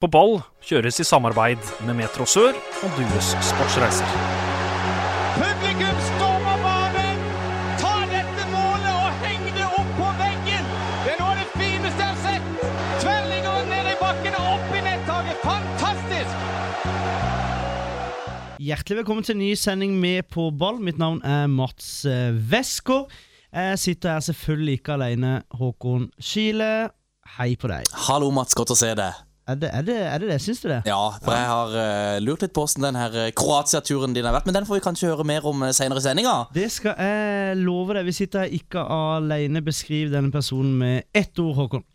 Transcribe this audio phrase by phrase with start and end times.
[0.00, 4.14] På ball kjøres i samarbeid med Metro Sør og Dues Sportsreiser.
[5.34, 7.20] Publikum stormer banen!
[7.82, 10.72] Ta dette målet og heng det opp på veggen!
[11.04, 12.64] Det er noe av det fineste jeg har sett!
[13.04, 15.44] Tverrliggeren ned i bakken og opp i nettaket.
[15.44, 16.34] Fantastisk!
[18.70, 20.80] Hjertelig velkommen til en ny sending med På ball.
[20.80, 23.12] Mitt navn er Mats eh, Westgård.
[23.52, 25.42] Jeg sitter her selvfølgelig ikke alene.
[25.60, 26.88] Håkon Kile,
[27.36, 27.98] hei på deg.
[28.08, 28.56] Hallo, Mats.
[28.56, 29.26] Godt å se deg.
[29.50, 30.38] Er det er det, er det, det?
[30.44, 30.80] Syns du det?
[30.86, 34.36] Ja, for jeg har uh, lurt litt på hvordan den her eh, Kroatia-turen din har
[34.36, 34.46] vært.
[34.46, 36.36] Men den får vi kanskje høre mer om uh, senere i sendinga.
[36.54, 38.06] Det skal jeg love deg.
[38.06, 39.64] Vi sitter her ikke alene.
[39.66, 41.86] Beskriv denne personen med ett ord, Håkon.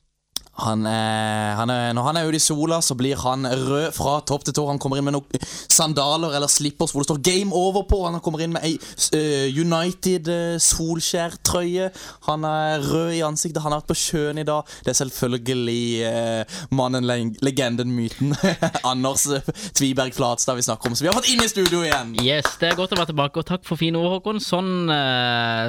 [0.56, 4.20] Han er, han er, når han er ute i sola, så blir han rød fra
[4.28, 4.64] topp til tå.
[4.70, 8.00] Han kommer inn med noen sandaler eller slippers hvor det står 'Game Over' på.
[8.06, 11.90] Han kommer inn med ei uh, United uh, Solskjær-trøye.
[12.30, 13.62] Han er rød i ansiktet.
[13.64, 14.64] Han har vært på sjøen i dag.
[14.86, 17.10] Det er selvfølgelig uh, mannen,
[17.44, 18.36] legenden, myten
[18.92, 19.28] Anders
[19.76, 20.96] Tviberg Flatstad vi snakker om.
[20.96, 22.16] Så vi har fått inn i studio igjen.
[22.24, 24.40] Yes, Det er godt å være tilbake, og takk for fine ord, Håkon.
[24.40, 24.88] Sånn,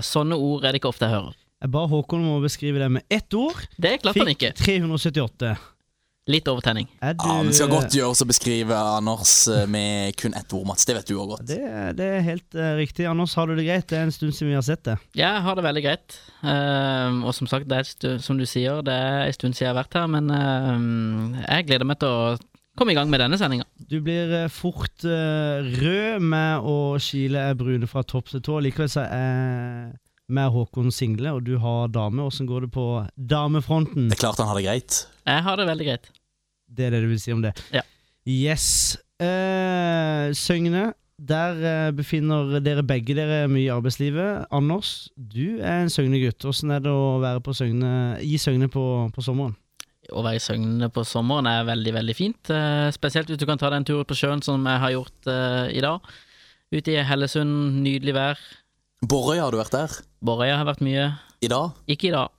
[0.06, 1.45] sånne ord er det ikke ofte jeg hører.
[1.56, 3.62] Jeg ba Håkon om å beskrive det med ett ord.
[3.80, 4.52] Det klarte han ikke.
[4.58, 5.54] Fikk 378.
[6.26, 6.88] Litt overtenning.
[6.98, 10.52] Er du, Ja, men Det skal godt gjøres å beskrive Anders eh, med kun ett
[10.52, 10.84] ord, Mats.
[10.84, 11.46] Det vet du òg godt.
[11.46, 11.60] det,
[11.96, 13.06] det er helt uh, riktig.
[13.06, 13.86] Anders, har du det greit?
[13.88, 14.96] Det er en stund siden vi har sett det.
[15.16, 16.18] Jeg har det veldig greit.
[16.42, 19.68] Uh, og som sagt, det er stu, som du sier, det er en stund siden
[19.68, 22.34] jeg har vært her, men uh, jeg gleder meg til å
[22.76, 23.68] komme i gang med denne sendinga.
[23.78, 28.58] Du blir uh, fort rød med å Skile brune fra topp til tå.
[28.66, 29.94] Likevel så er
[30.28, 32.24] med Håkon single, og du har dame.
[32.26, 34.08] Åssen går det på damefronten?
[34.10, 35.02] Det er klart han har det greit.
[35.26, 36.08] Jeg har det veldig greit.
[36.66, 37.54] Det er det du vil si om det?
[37.74, 37.84] Ja.
[38.26, 38.96] Yes.
[39.22, 44.48] Eh, Søgne, der eh, befinner dere begge dere mye i arbeidslivet.
[44.54, 46.44] Anders, du er en Søgne-gutt.
[46.48, 49.54] Åssen er det å være på Søgne, i Søgne på, på, sommeren?
[50.10, 52.52] Å være i Søgne på sommeren er veldig, veldig fint.
[52.52, 55.30] Eh, spesielt hvis du kan ta deg en tur på sjøen, som jeg har gjort
[55.30, 56.14] eh, i dag.
[56.74, 58.46] Ute i Hellesund, nydelig vær.
[59.06, 59.92] Borøya, har du vært der?
[60.24, 61.10] Borøya har vært mye.
[61.44, 61.76] I dag?
[61.86, 62.32] Ikke i dag.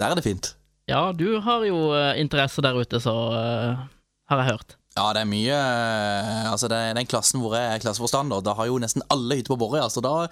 [0.00, 0.50] Der er det fint.
[0.88, 3.86] Ja, du har jo uh, interesse der ute, så uh,
[4.28, 4.74] har jeg hørt.
[4.98, 8.56] Ja, det er mye uh, Altså, det er den klassen hvor jeg er klasseforstander, da
[8.58, 10.26] har jo nesten alle hytter på Borøya, så da,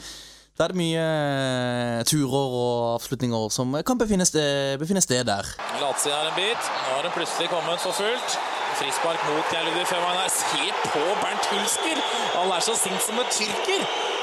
[0.59, 1.07] da, er det mye
[2.11, 5.49] turer og avslutninger som kan befinne sted, befinne sted der.
[5.81, 6.69] Latsi er en bit.
[6.83, 8.37] Nå har den plutselig kommet for fullt.
[8.77, 10.37] Frispark mot Geir Femanes.
[10.51, 12.05] Se på Bernt Hulsker!
[12.37, 14.16] Han er så sint som en tyrker.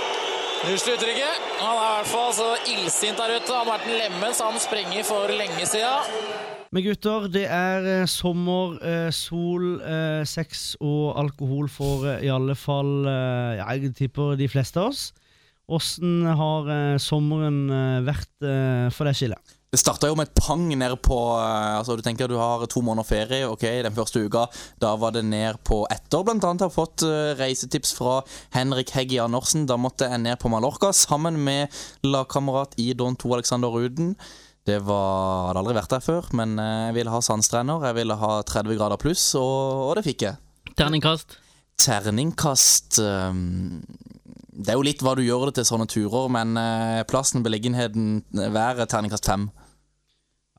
[0.64, 1.48] Unnskyld uttrykket.
[1.60, 3.52] Han er i hvert fall så illsint der ute.
[3.52, 6.14] Han har vært en lemen, så han sprenger for lenge siden.
[6.74, 12.56] Men gutter, det er eh, sommer, eh, sol, eh, sex og alkohol for i alle
[12.58, 13.04] fall
[13.60, 15.12] Jeg tipper de fleste av oss.
[15.68, 17.68] Åssen har sommeren
[18.04, 18.48] vært
[18.92, 19.38] for deg, Skille?
[19.74, 23.08] Det starta jo med et pang ned på altså Du tenker du har to måneder
[23.08, 23.48] ferie.
[23.50, 24.44] Ok, Den første uka
[24.78, 26.22] da var det ned på etter.
[26.22, 27.02] Blant annet har fått
[27.40, 28.20] reisetips fra
[28.54, 29.66] Henrik Heggi Andersen.
[29.66, 31.74] Da måtte jeg ned på Mallorca sammen med
[32.06, 34.14] lagkamerat i Don 2 Alexander Ruden.
[34.64, 37.88] Det var, hadde aldri vært der før, men jeg ville ha sandstrender.
[37.90, 40.38] Jeg ville ha 30 grader pluss, og, og det fikk jeg.
[40.78, 41.40] Terningkast?
[41.82, 43.82] Terningkast um,
[44.54, 46.54] Det er jo litt hva du gjør det til sånne turer, men
[47.10, 49.50] plassen, beliggenheten, været, terningkast fem.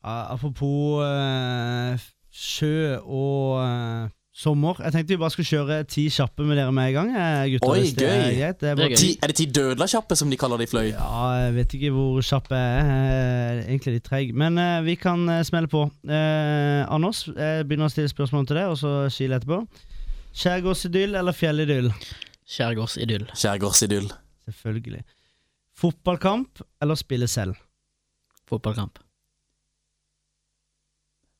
[0.04, 1.96] Apropos uh,
[2.28, 4.76] sjø og uh, sommer.
[4.84, 7.12] Jeg tenkte vi bare skulle kjøre ti kjappe med dere med en gang.
[7.54, 8.10] Gutter, Oi, det gøy!
[8.10, 8.60] Er, greit.
[8.60, 10.90] Det er, det er, ti, er, det ti dødla-kjappe, som de kaller de fløy?
[10.90, 12.92] Ja, jeg vet ikke hvor kjapp jeg er.
[12.92, 14.34] Er egentlig litt treig.
[14.44, 15.86] Men uh, vi kan uh, smelle på.
[16.10, 19.62] Uh, Anders, jeg begynner å stille spørsmål til deg, og så Skil etterpå.
[20.34, 21.92] Skjærgårdsidyll eller fjellidyll?
[22.50, 23.28] Skjærgårdsidyll.
[23.38, 24.10] Skjærgårdsidyll.
[24.50, 25.04] Selvfølgelig.
[25.78, 27.56] Fotballkamp eller spille selv?
[28.50, 29.03] Fotballkamp.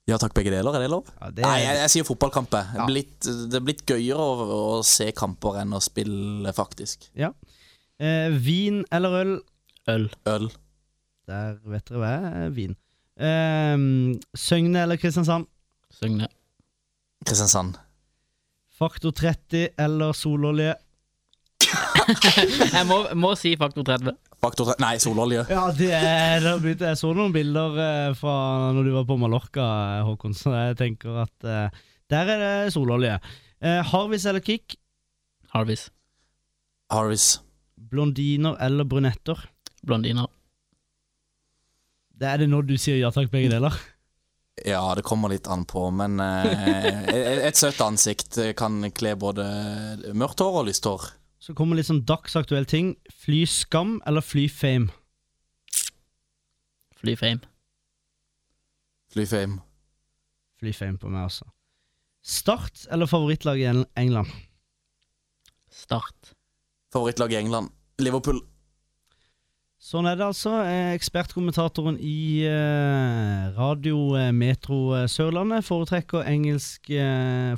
[0.04, 0.76] Ja takk, begge deler.
[0.76, 1.08] Er det lov?
[1.16, 1.48] Ja, det er...
[1.48, 2.74] Nei, jeg, jeg sier fotballkamper.
[2.76, 2.86] Ja.
[2.88, 7.08] Blitt, det er blitt gøyere å, å, se kamper enn å spille, faktisk.
[7.16, 7.30] Ja.
[7.96, 9.32] Eh, vin eller øl?
[9.88, 10.06] Øl.
[10.28, 10.50] Øl.
[11.30, 12.12] Der vet dere hva
[12.44, 12.76] er vin.
[13.16, 13.86] Eh,
[14.36, 15.48] Søgne eller Kristiansand?
[15.94, 16.28] Søgne.
[17.24, 17.80] Kristiansand.
[18.74, 20.74] Faktor 30 eller sololje?
[22.76, 24.18] jeg må, må, si faktor 30.
[24.44, 25.46] Faktor Nei, sololje.
[25.48, 28.34] Ja, det er, det blitt, Jeg så noen bilder eh, fra
[28.76, 29.64] når du var på Mallorca,
[29.96, 31.82] eh, Håkon, så jeg tenker at eh,
[32.12, 33.16] der er det sololje.
[33.64, 34.76] Eh, Harvis eller kick?
[35.54, 35.86] Harvis.
[36.92, 37.38] Harvis.
[37.78, 39.40] Blondiner eller brunetter?
[39.84, 40.28] Blondiner.
[42.14, 43.74] Det er det når du sier ja takk, begge deler?
[44.64, 49.48] Ja, det kommer litt an på, men eh, et søtt ansikt kan kle både
[50.14, 51.08] mørkt hår og lyst hår.
[51.44, 52.94] Så kommer litt sånn dagsaktuell ting.
[53.20, 54.88] Fly skam eller fly fame?
[56.96, 57.44] Fly fame.
[59.12, 59.58] Fly fame.
[60.62, 61.50] Fly fame på meg, altså.
[62.24, 63.68] Start eller favorittlag i
[64.00, 64.32] England?
[65.68, 66.32] Start.
[66.94, 67.74] Favorittlag i England.
[68.00, 68.40] Liverpool.
[69.84, 70.56] Sånn er det altså.
[70.64, 76.88] Eh, Ekspertkommentatoren i eh, Radio eh, Metro Sørlandet foretrekker engelsk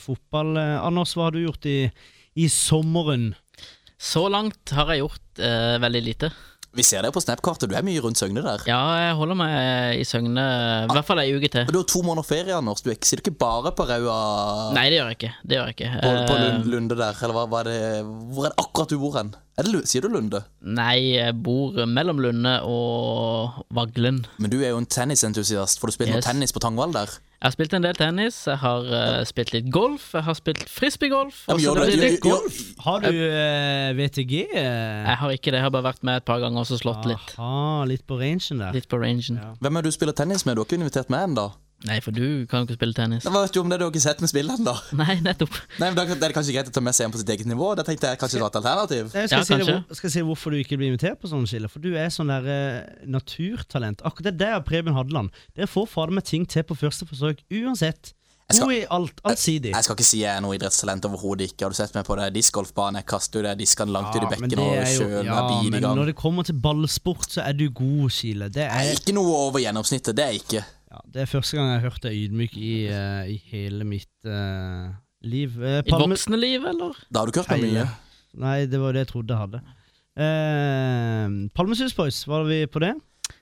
[0.03, 0.57] fotball.
[0.59, 1.85] Anders, hva har du gjort i,
[2.35, 3.37] i sommeren?
[3.99, 6.31] Så langt har jeg gjort eh, veldig lite.
[6.77, 7.71] Vi ser det på Snap-kartet.
[7.71, 8.61] Du er mye rundt Søgne der.
[8.69, 10.43] Ja, jeg holder meg i Søgne
[10.85, 11.65] i hvert fall ei uke til.
[11.65, 12.83] Og Du har to måneder ferie, Anders.
[12.85, 14.19] Du er sitter ikke bare på Raua
[14.77, 15.31] Nei, det gjør jeg ikke.
[15.49, 15.93] Det gjør jeg ikke.
[16.05, 17.17] på, på Eh, Lunde der?
[17.25, 17.81] Eller hva, hva er det
[18.37, 19.33] Hvor er det akkurat du bor hen?
[19.57, 20.43] Er det, sier du Lunde?
[20.61, 24.19] Nei, jeg bor mellom Lunde og Vaglen.
[24.37, 26.27] Men du er jo en tennisentusiast, for du spilte Yes.
[26.27, 27.07] noe tennis på Tangvall der.
[27.41, 30.63] Jeg har spilt en del tennis, jeg har uh, spilt litt golf, jeg har spilt
[30.73, 31.43] frisbeegolf.
[31.49, 32.61] Ja, gjør du- gjør- golf.
[32.85, 34.35] Har du uh, VTG?
[34.53, 35.05] eh?
[35.09, 37.09] Jeg har ikke det, jeg har bare vært med et par ganger og slått slått
[37.09, 37.35] litt.
[37.39, 38.73] Aha, litt på rangen der.
[38.77, 39.41] Litt på rangen.
[39.41, 39.55] Ja.
[39.61, 40.57] Hvem er det du spiller tennis med?
[40.57, 41.49] Du har ikke invitert meg ennå.
[41.85, 43.25] Nei, for du kan jo ikke spille tennis.
[43.29, 43.77] Hva vet du om det?
[43.79, 44.73] Du har ikke sett meg spille ennå.
[45.03, 45.53] Nei, nettopp.
[45.79, 47.47] Nei, men Da er det kanskje greit å ta med seg en på sitt eget
[47.47, 47.75] nivå.
[47.77, 49.13] Det tenkte jeg kanskje det var et alternativ.
[49.13, 49.75] Jeg skal, Ja, si kanskje.
[49.77, 51.69] hvor- skal jeg si hvorfor du ikke blir invitert på sånne skiller.
[51.71, 54.01] For du er sånn der eh, naturtalent.
[54.09, 55.31] Akkurat det der er Preben Hadeland.
[55.55, 58.15] Dere får fader meg ting til på første forsøk uansett.
[58.49, 59.21] Jeg skal- alt.
[59.27, 59.73] Allsidig.
[59.75, 61.65] Jeg skal ikke si jeg er noe idrettstalent overhodet ikke.
[61.67, 64.27] Har du sett meg på det Diskgolfbane, Jeg kaster jo det diskene langt ut i
[64.31, 67.69] bekken og sjøen ja, bil i men når det kommer til ballsport, så er du
[67.71, 68.49] god, Skile.
[68.49, 70.65] Det Jeg er, er ikke noe over gjennomsnittet, det er jeg ikke.
[70.97, 74.29] Ja, det er første gang jeg har hørt deg ydmyk i, uh, i hele mitt
[74.29, 74.95] uh,
[75.27, 75.57] liv.
[75.61, 76.97] Eh, I voksne liv, eller?
[77.11, 77.89] Da har du ikke hørt meg mye.
[78.41, 79.61] Nei, det var det jeg trodde jeg hadde.
[80.17, 82.95] Uh, Palmesus Boys, var vi på det?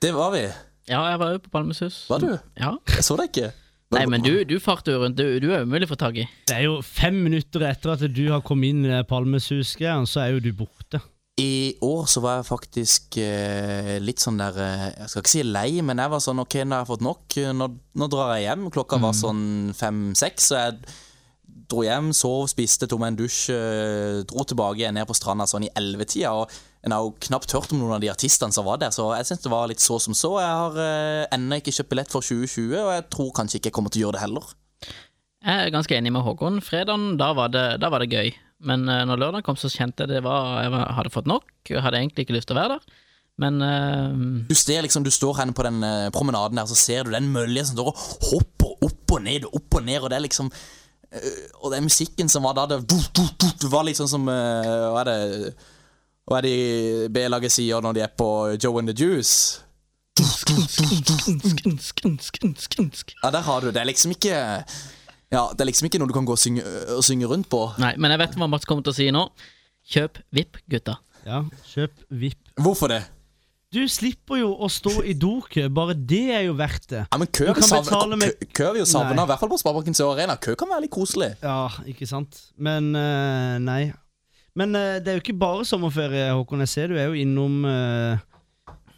[0.02, 0.48] Det var vi.
[0.90, 2.00] Ja, jeg var jo på Palmesus.
[2.10, 2.32] Var du?
[2.58, 2.74] Ja.
[2.90, 3.52] Jeg så deg ikke.
[3.94, 5.20] Nei, men du, du farter jo rundt.
[5.20, 6.26] Du, du er umulig å få tak i.
[6.48, 10.34] Det er jo fem minutter etter at du har kommet inn i Palmesus-greia, så er
[10.34, 10.98] jo du borte.
[11.40, 15.42] I år så var jeg faktisk eh, litt sånn der eh, Jeg skal ikke si
[15.42, 17.38] lei, men jeg var sånn OK, nå har jeg fått nok.
[17.58, 17.66] Nå,
[17.98, 18.68] nå drar jeg hjem.
[18.74, 20.94] Klokka var sånn fem-seks, så jeg
[21.70, 25.66] dro hjem, sov, spiste, tok meg en dusj, eh, dro tilbake ned på stranda sånn
[25.66, 26.32] i ellevetida.
[26.38, 26.54] Og
[26.86, 29.28] en har jo knapt hørt om noen av de artistene som var der, så jeg
[29.30, 30.36] syns det var litt så som så.
[30.38, 33.78] Jeg har eh, ennå ikke kjøpt billett for 2020, og jeg tror kanskje ikke jeg
[33.80, 34.54] kommer til å gjøre det heller.
[35.44, 36.62] Jeg er ganske enig med Håkon.
[36.64, 38.30] Fredagen, da var det, da var det gøy.
[38.68, 41.48] Men uh, når lørdagen kom, så kjente jeg det var Jeg hadde fått nok.
[41.68, 43.02] Jeg hadde egentlig ikke lyst til å være der.
[43.40, 44.14] Men uh,
[44.48, 47.32] Du ser liksom, du står her på den uh, promenaden der, så ser du den
[47.34, 50.26] mølja som står og hopper opp og ned og opp og ned, og det er
[50.28, 50.50] liksom
[51.62, 55.10] Og den musikken som var da, det, du, du, du, var liksom som Hva er
[55.10, 55.52] det
[56.26, 58.28] Hva er det B-laget sier når de er på
[58.58, 59.60] Joe and the Juice?
[63.22, 63.74] Ja, der har du det.
[63.76, 64.34] Det er liksom ikke
[65.32, 67.64] Ja, det er liksom ikke noe du kan gå og synge, og synge rundt på.
[67.82, 69.26] Nei, men jeg vet hva Mats kommer til å si nå.
[69.94, 70.98] Kjøp VIP, gutta.
[71.24, 71.42] Ja,
[71.72, 72.40] kjøp VIP.
[72.60, 73.02] Hvorfor det?
[73.74, 77.00] Du slipper jo å stå i dokø, bare det er jo verdt det.
[77.08, 80.36] Ja, men Kø vi jo savna, i hvert fall på Sparebanken Sør Arena.
[80.38, 81.32] Kø kan være litt koselig.
[81.42, 82.38] Ja, ikke sant?
[82.54, 83.88] Men uh, nei.
[84.54, 86.62] Men uh, det er jo ikke bare sommerferie, Håkon.
[86.62, 88.22] Jeg ser du er jo innom uh,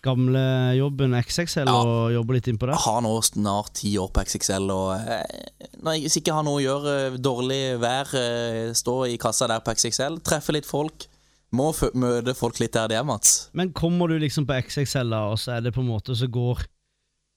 [0.07, 0.43] gamle
[0.79, 1.75] jobben XXL Ja.
[1.83, 2.77] og jobber litt innpå det?
[2.79, 6.61] Jeg har nå snart ti år på XXL, og eh, når jeg ikke har noe
[6.61, 11.09] å gjøre, eh, dårlig vær, eh, stå i kassa der på XXL, treffe litt folk.
[11.55, 13.49] Må møte folk litt der de er, Mats.
[13.55, 16.27] Men kommer du liksom på XXL, da, og så er det på en måte så
[16.31, 16.65] går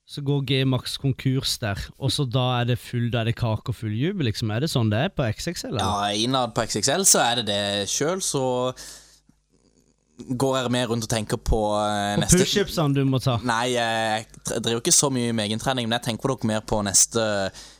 [0.09, 3.69] så går G-Max konkurs der, og så da er det full Da er det kake
[3.69, 4.49] og full jubel, liksom.
[4.49, 5.67] Er det sånn det er på XXL?
[5.69, 5.85] Eller?
[5.85, 7.85] Ja, Innad på XXL så er det det.
[7.91, 8.73] Sjøl så
[10.27, 13.37] går jeg mer rundt og tenker på uh, og neste pushupsene du må ta.
[13.47, 17.23] Nei, jeg driver ikke så mye med egentrening, men jeg tenker dere mer på neste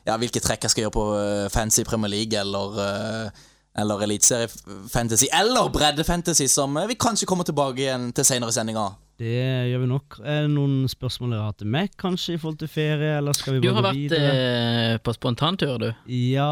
[0.08, 3.46] Ja, hvilke trekk jeg skal gjøre på eh, Fancy Premier League eller uh,
[3.80, 8.88] eller eliteseriefantasy, eller Bredde Fantasy, som vi kanskje kommer tilbake igjen til senere i sendinga.
[9.20, 9.36] Det
[9.70, 10.18] gjør vi nok.
[10.24, 13.58] Er det noen spørsmål dere har til meg, kanskje, i forhold til ferie, eller skal
[13.58, 14.30] vi bare Du har vært videre?
[14.32, 15.90] eh, på spontantur, du.
[16.08, 16.48] Ja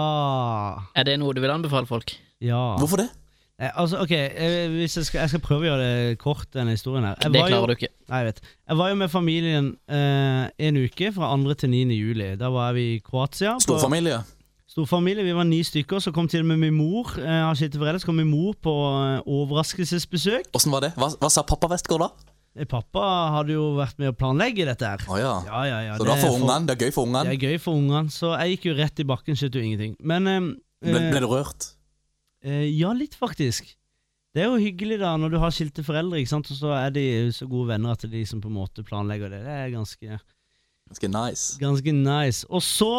[0.95, 2.11] Er det noe du vil anbefale folk?
[2.43, 2.75] Ja.
[2.77, 3.09] Hvorfor det?
[3.57, 6.75] Eh, altså, ok, eh, hvis jeg, skal, jeg skal prøve å gjøre det kort, denne
[6.75, 7.15] historien her.
[7.23, 7.89] Jeg Det klarer jo, du ikke.
[8.05, 8.41] Nei, jeg vet.
[8.69, 11.55] Jeg var jo med familien eh, en uke, fra 2.
[11.63, 11.97] til 9.
[11.97, 12.31] juli.
[12.37, 13.55] Da var vi i Kroatia.
[13.63, 14.19] Storfamilie?
[14.69, 15.25] Storfamilie.
[15.25, 16.03] Vi var ni stykker.
[16.03, 17.15] Så kom til og med min mor.
[17.17, 20.51] Eh, foreldre, så kom min mor på eh, overraskelsesbesøk.
[20.53, 20.91] Åssen var det?
[20.99, 22.11] Hva, hva sa pappa Westgård da?
[22.57, 23.07] Eh, Pappa
[23.39, 25.01] hadde jo vært med å planlegge dette her.
[25.09, 25.33] Oh, ja.
[25.49, 25.97] Ja, ja, ja.
[25.97, 26.59] Så det var er for ungene?
[26.69, 27.33] Det er gøy for Det ungene?
[27.33, 28.13] er gøy for ungene.
[28.13, 29.97] Så jeg gikk jo rett i bakken, skjønte jo ingenting.
[30.13, 30.47] Men eh,
[30.87, 31.71] Ble, ble du rørt?
[32.47, 33.73] Eh, ja, litt faktisk.
[34.35, 36.49] Det er jo hyggelig da når du har skilte foreldre, ikke sant?
[36.53, 39.39] og så er de så gode venner at de som på en måte planlegger det.
[39.47, 40.19] Det er ganske,
[40.87, 41.57] Ganske nice.
[41.59, 42.45] ganske nice.
[42.47, 42.91] Og så,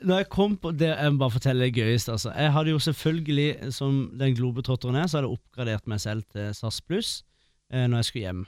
[0.00, 2.12] når jeg kom på det, Jeg må bare fortelle det gøyeste.
[2.12, 2.30] altså.
[2.32, 6.54] Jeg hadde jo selvfølgelig, som den globetrotteren er, så hadde jeg oppgradert meg selv til
[6.54, 7.24] SAS Pluss
[7.72, 8.46] eh, når jeg skulle hjem.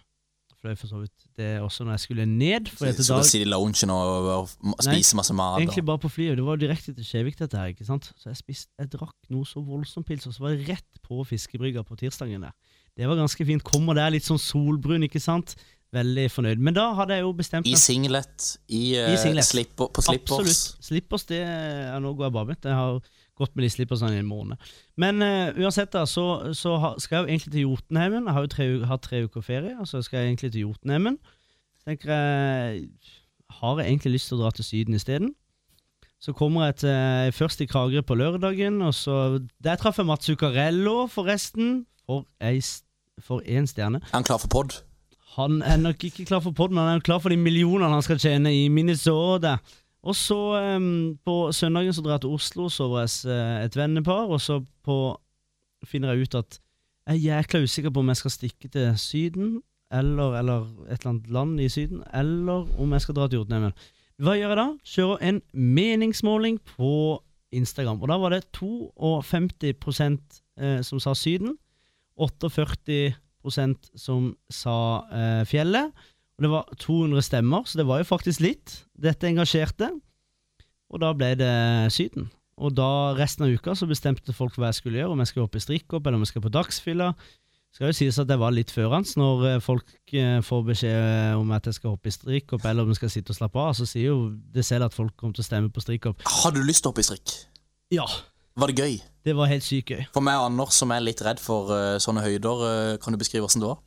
[0.63, 2.69] Fløy for så vidt det også når jeg skulle ned.
[2.75, 5.61] For etter Så dag, du sitter i loungen og, og spiser masse mat.
[5.63, 6.37] egentlig bare på flyet.
[6.41, 7.73] Det var direkte til Kjevik, dette her.
[7.75, 8.11] ikke sant?
[8.19, 11.23] Så jeg, spiste, jeg drakk noe så voldsomt pils, og så var det rett på
[11.31, 12.55] fiskebrygga på tirsdagen der.
[12.99, 13.63] Det var ganske fint.
[13.63, 15.55] Kommer der litt sånn solbrun, ikke sant.
[15.95, 16.61] Veldig fornøyd.
[16.61, 19.47] Men da hadde jeg jo bestemt I singlet, i, uh, I singlet.
[19.49, 20.43] slipper, på slippers.
[20.43, 20.85] Absolutt.
[20.85, 22.69] Slippers, det ja, Nå går jeg barbent.
[22.69, 22.99] Jeg har
[23.39, 24.59] gått med de slippersene i en måned.
[25.01, 26.25] Men uh, uansett, da, så,
[26.59, 28.27] så ha- skal jeg jo egentlig til Jotunheimen.
[28.29, 31.19] Jeg har jo tre, hatt tre uker ferie, og så skal jeg egentlig til Jotunheimen.
[31.89, 32.89] Tenker jeg
[33.61, 35.31] Har jeg egentlig lyst til å dra til Syden isteden?
[36.21, 40.27] Så kommer jeg til, først i Kragerø på lørdagen, og så Der traff jeg Mats
[40.27, 41.87] Zuccarello, forresten.
[42.09, 42.59] For ei
[43.23, 43.99] for én stjerne.
[44.03, 44.77] Er han klar for pod?
[45.37, 48.03] Han er nok ikke klar for pod, men han er klar for de millionene han
[48.03, 49.57] skal tjene i Minnesota.
[50.09, 50.39] Og så
[50.77, 54.63] um, på søndagen så drar jeg til Oslo, sover hos jeg et vennepar, og så
[54.87, 54.97] på
[55.87, 56.59] finner jeg ut at
[57.09, 59.61] jeg er jækla usikker på om jeg skal stikke til Syden,
[59.93, 63.77] eller, eller et eller annet land i Syden, eller om jeg skal dra til Jotunheimen.
[64.19, 64.67] Hva gjør jeg da?
[64.93, 67.23] Kjører en meningsmåling på
[67.55, 70.01] Instagram, og da var det 52
[70.59, 71.57] eh, som sa Syden,
[72.19, 74.77] 48% som sa
[75.09, 75.95] eh, fjellet.
[76.39, 78.77] Og det var 200 stemmer, så det var jo faktisk litt.
[78.95, 79.91] Dette engasjerte.
[80.89, 81.51] Og da ble det
[81.93, 82.29] Syden.
[82.59, 85.45] Og da resten av uka så bestemte folk hva jeg skulle gjøre, om jeg skal
[85.45, 87.11] hoppe i strikkhopp, eller om jeg skal på dagsfylla.
[87.75, 91.51] Skal jo sies at jeg var litt førans når eh, folk eh, får beskjed om
[91.53, 93.75] at jeg skal hoppe i strikkhopp, eller om jeg skal sitte og slappe av.
[93.77, 96.25] Så sier jo det selv at folk kommer til å stemme på strikkhopp.
[96.43, 97.35] Hadde du lyst til å hoppe i strikk?
[97.95, 98.07] Ja,
[98.59, 98.97] Var det gøy?
[99.29, 100.07] det var helt sykt gøy.
[100.15, 103.21] For meg og Anders, som er litt redd for uh, sånne høyder, uh, kan du
[103.21, 103.83] beskrive åssen det var?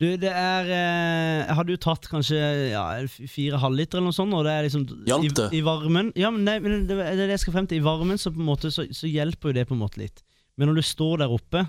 [0.00, 2.38] Du, det er eh, hadde jo tatt kanskje
[2.70, 2.84] ja,
[3.28, 5.48] fire halvliter eller noe sånt, og det er liksom Hjalp i, det?
[5.58, 7.82] I varmen Ja, men, nei, men det, det er det jeg skal frem til.
[7.82, 10.24] I varmen så på en måte så, så hjelper jo det på en måte litt.
[10.56, 11.66] Men når du står der oppe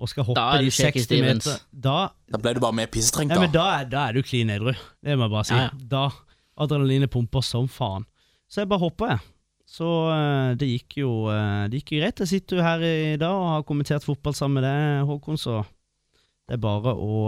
[0.00, 1.46] og skal hoppe Da de du shaky 60 Stevens.
[1.46, 1.98] meter Da,
[2.32, 3.60] Da ble du bare mer pissetrengt, nei, men da.
[3.60, 4.72] da, er, da er du klin edru.
[4.72, 5.54] Det må jeg bare si.
[5.60, 5.86] Ja, ja.
[5.92, 6.06] Da
[6.64, 8.04] Adrenalinet pumper som faen.
[8.48, 9.24] Så jeg bare hoppa, jeg.
[9.74, 12.20] Så eh, det gikk jo eh, Det gikk jo greit.
[12.24, 15.62] Jeg sitter jo her i dag og har kommentert fotball sammen med deg, Håkon, så
[16.44, 17.22] det er bare å,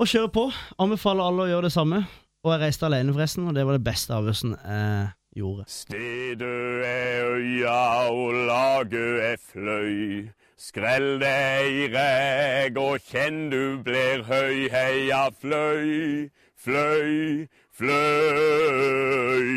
[0.00, 0.48] eh, å kjøre på.
[0.80, 2.02] Anbefaler alle å gjøre det samme.
[2.40, 5.64] Og jeg reiste alene, forresten, og det var det beste avgjørelsen jeg gjorde.
[5.68, 10.30] Stedet er øya og laget er fløy.
[10.60, 14.68] Skrell deg i reg og kjenn du blir høy.
[14.72, 16.28] Heia fløy,
[16.60, 19.48] fløy, fløy.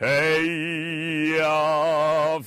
[0.00, 1.56] Heia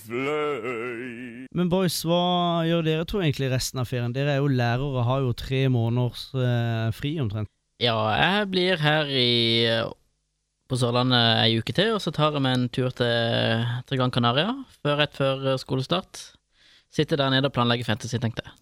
[0.05, 1.42] fløy.
[1.53, 4.13] Men boys, hva gjør dere to egentlig resten av ferien?
[4.13, 7.49] Dere er jo lærere og har jo tre måneders eh, fri omtrent.
[7.81, 9.27] Ja, jeg blir her i
[10.69, 14.13] på Sørlandet ei uke til, og så tar jeg meg en tur til, til Gran
[14.13, 16.21] Canaria før, rett før eh, skolestart.
[16.93, 18.57] Sitter der nede og planlegger fantasy, tenkte jeg.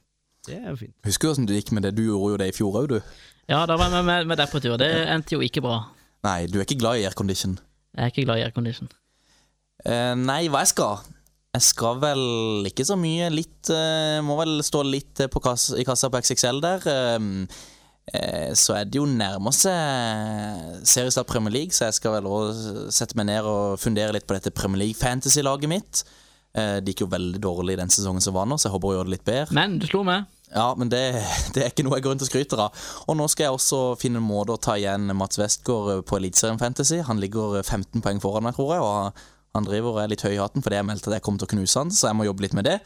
[0.48, 0.96] Det er jo fint.
[1.06, 1.94] Husker du åssen det gikk med det?
[1.96, 3.00] Du gjorde jo det i fjor òg, du.
[3.48, 4.76] Ja, da var jeg med, med, med deg på tur.
[4.82, 5.84] Det endte jo ikke bra.
[6.26, 7.56] Nei, du er ikke glad i aircondition.
[7.96, 8.92] Jeg er ikke glad i aircondition.
[9.86, 11.06] Uh, nei, hva jeg skal?
[11.52, 13.28] Jeg skal vel ikke så mye.
[13.34, 16.88] Litt uh, Må vel stå litt eh, på kass, i kassa på XXL der.
[18.12, 22.88] Eh, så er det jo nærmer seg seriestart Premier League, så jeg skal vel også
[22.92, 26.02] sette meg ned og fundere litt på dette Premier League-fantasy-laget mitt.
[26.52, 28.96] Uh, det gikk jo veldig dårlig den sesongen som var nå, så jeg håper å
[28.98, 29.56] gjøre det litt bedre.
[29.56, 30.26] Men du slo meg.
[30.52, 31.04] Ja, men det,
[31.56, 32.88] det er ikke noe jeg går rundt og skryter av.
[33.06, 36.60] Og nå skal jeg også finne en måte å ta igjen Mats Westgård på Eliteserien
[36.60, 37.04] Fantasy.
[37.08, 39.24] Han ligger 15 poeng foran meg, tror jeg, og
[39.56, 41.48] han driver og er litt høy i hatten fordi jeg meldte at jeg kom til
[41.50, 42.78] å knuse han, så jeg må jobbe litt med det.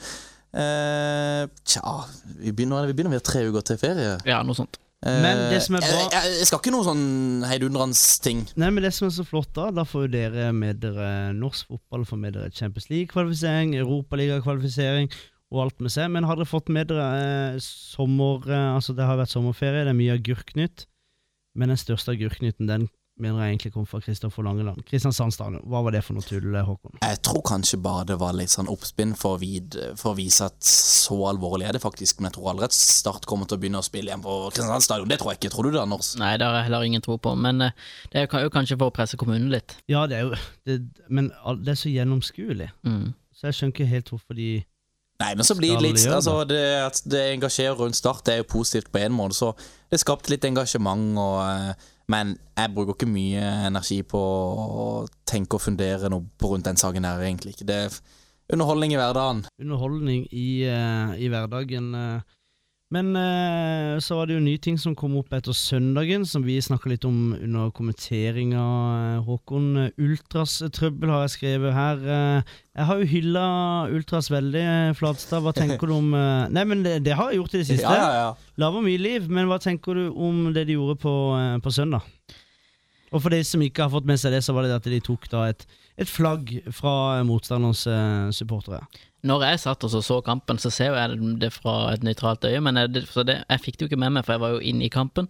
[0.56, 1.94] Eh, tja,
[2.40, 4.16] vi begynner, vi begynner med tre uker til ferie.
[4.28, 4.80] Ja, noe sånt.
[5.06, 7.04] Eh, Men det som er bra- jeg, jeg, jeg skal ikke noe sånn
[7.46, 8.46] heidundrende ting.
[8.58, 11.68] Nei, men det som er så flott da, da får jo dere med dere norsk
[11.74, 15.12] fotball, får med dere Champions League-kvalifisering, Europaliga-kvalifisering
[15.54, 16.10] og alt med seg.
[16.16, 17.10] Men har dere fått med dere
[17.54, 18.48] eh, sommer...
[18.50, 20.88] Eh, altså, det har vært sommerferie, det er mye agurknytt.
[21.56, 22.88] Men den største agurknytten, den
[23.22, 24.82] mener jeg egentlig kom fra Kristoffer Langeland.
[24.88, 25.64] Kristiansand stadion.
[25.72, 26.98] Hva var det for noe tull, Håkon?
[27.00, 30.50] Jeg tror kanskje bare det var litt sånn oppspinn for å, vid, for å vise
[30.50, 32.20] at så alvorlig er det faktisk.
[32.20, 34.88] Men jeg tror aldri at Start kommer til å begynne å spille igjen på Kristiansand
[34.88, 35.10] stadion.
[35.12, 35.54] Det tror jeg ikke.
[35.56, 36.12] Tror du det, Anders?
[36.20, 37.36] Nei, det har jeg heller ingen tro på.
[37.40, 39.78] Men eh, det er jo kanskje for å presse kommunen litt.
[39.92, 40.36] Ja, det er jo
[40.68, 41.32] det, Men
[41.64, 42.72] det er så gjennomskuelig.
[42.88, 43.14] Mm.
[43.36, 44.50] Så jeg skjønner ikke helt hvorfor de
[45.16, 48.42] Nei, men så blir det litt altså, det, At det engasjerer rundt Start, det er
[48.42, 49.38] jo positivt på en måte.
[49.38, 49.54] Så
[49.92, 51.06] det skapte litt engasjement.
[51.16, 54.86] Og, eh, men jeg bruker ikke mye energi på å
[55.28, 57.56] tenke og fundere noe på rundt den saken her, egentlig.
[57.66, 57.98] Det er
[58.54, 59.46] underholdning i hverdagen.
[59.60, 61.94] underholdning i, eh, i hverdagen.
[62.94, 66.60] Men eh, så var det jo nye ting som kom opp etter søndagen, som vi
[66.62, 68.62] snakka litt om under kommenteringa,
[69.15, 69.72] eh, Håkon.
[69.82, 72.06] Eh, Ultras-trøbbel har jeg skrevet her.
[72.06, 73.46] Eh, jeg har jo hylla
[73.89, 75.42] Ultras veldig, eh, Flatstad.
[75.42, 77.89] Hva tenker du om Nei, men det, det har jeg gjort i det siste.
[77.89, 78.56] Ja, ja, ja.
[78.62, 81.15] Lager mye liv, men hva tenker du om det de gjorde på,
[81.65, 82.06] på søndag?
[83.15, 85.00] Og for de som ikke har fått med seg det, så var det at de
[85.04, 85.65] tok da et,
[86.01, 88.82] et flagg fra motstanderens eh, supportere.
[89.25, 92.62] Når jeg satt og så, så kampen, så ser jeg det fra et nøytralt øye,
[92.63, 94.55] men jeg, det, så det, jeg fikk det jo ikke med meg, for jeg var
[94.55, 95.29] jo inne i kampen.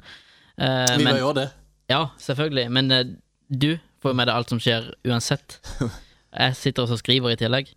[0.59, 1.45] Uh, Vi men, bør gjøre det.
[1.91, 3.03] Ja, selvfølgelig, men uh,
[3.49, 3.69] du
[4.03, 5.59] får jo med deg alt som skjer uansett.
[6.35, 7.69] Jeg sitter og skriver i tillegg.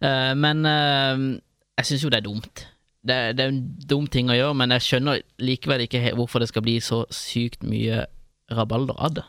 [0.00, 2.62] Uh, men jeg syns jo det er dumt.
[3.04, 3.58] Det, det er en
[3.90, 7.66] dum ting å gjøre, men jeg skjønner likevel ikke hvorfor det skal bli så sykt
[7.68, 8.06] mye
[8.48, 9.26] rabalder av det.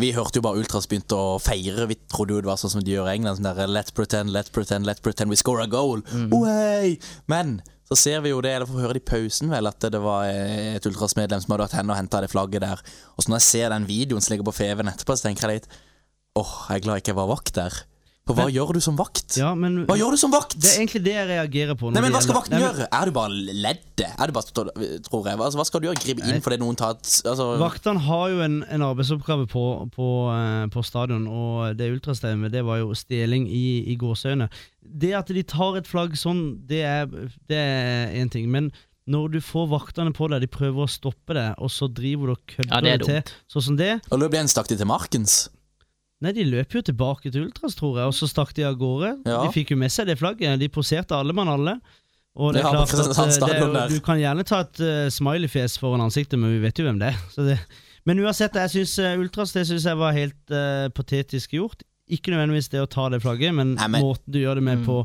[0.00, 1.84] Vi hørte jo bare Ultras begynte å feire.
[1.90, 3.36] Vi trodde jo det var sånn som de gjør i England.
[3.36, 6.00] Sånn der, let's pretend, let's pretend, let's pretend we score a goal.
[6.32, 6.94] Oi!
[7.28, 7.58] Men
[7.90, 10.30] så ser vi jo det, eller får høre det i pausen, vel, at det var
[10.30, 12.80] eh, et Ultras-medlem som hadde vært henne og henta det flagget der.
[13.16, 15.60] Og så når jeg ser den videoen som ligger på Feven etterpå, så tenker jeg
[15.60, 15.70] litt
[16.38, 17.80] åh, jeg er glad jeg ikke var vakt der.
[18.30, 19.36] For hva Men- gjør du som vakt?
[19.36, 20.54] Ja, men Hva gjør du som vakt?
[20.54, 21.90] Det er egentlig det jeg reagerer på.
[21.90, 22.88] når Nei, men Hva skal vakten Nei, men gjøre?
[23.00, 24.06] Er du bare leddet?
[24.06, 26.00] Er du bare, tror jeg, altså, Hva skal du gjøre?
[26.00, 30.66] Gripe inn fordi noen tar altså, Vaktene har jo en, en arbeidsoppgave på, på, eh,
[30.72, 34.48] på stadion, og det ultrastemmet det var jo stjeling i, i gåseøyne.
[34.80, 37.06] Det at de tar et flagg sånn, det er
[38.14, 38.48] én ting.
[38.50, 38.70] Men
[39.10, 42.34] når du får vaktene på deg, de prøver å stoppe det, og så driver du
[42.36, 44.86] og kødder Ja, det det til, sånn som det Og løp igjen stakk de til
[44.86, 45.48] Markens.
[46.20, 49.14] Nei, de løp jo tilbake til Ultras, tror jeg, og så stakk de av gårde.
[49.24, 49.38] Ja.
[49.46, 50.58] De fikk jo med seg det flagget.
[50.60, 51.78] De poserte alle mann alle.
[52.36, 53.84] Og det er klart at eh, det er jo.
[53.96, 57.14] Du kan gjerne ta et uh, smileyfjes foran ansiktet, men vi vet jo hvem det
[57.14, 57.22] er.
[57.34, 57.56] Så det.
[58.08, 61.82] Men uansett, jeg synes eh, Ultras det synes jeg var helt uh, patetisk gjort.
[62.10, 64.80] Ikke nødvendigvis det å ta det flagget, men, Nei, men- måten du gjør det med
[64.80, 64.84] Mm.
[64.86, 64.96] på,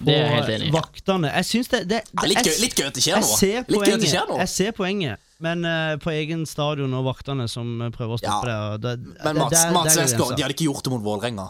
[0.00, 1.30] på Det jeg helt enig vaktene.
[1.38, 3.66] Jeg synes det, det, Ja, litt, gøy, litt gøy at det jeg Litt gøy at
[3.68, 4.38] det poenget, skjer noe.
[4.40, 8.48] jeg ser poenget men uh, på egen stadion og vaktene som eh, prøver å stoppe
[8.48, 8.76] Ja.
[8.78, 11.02] det, det, Men Mats, der- Mats der er Westgård, de hadde ikke gjort det mot
[11.02, 11.48] Vålerenga.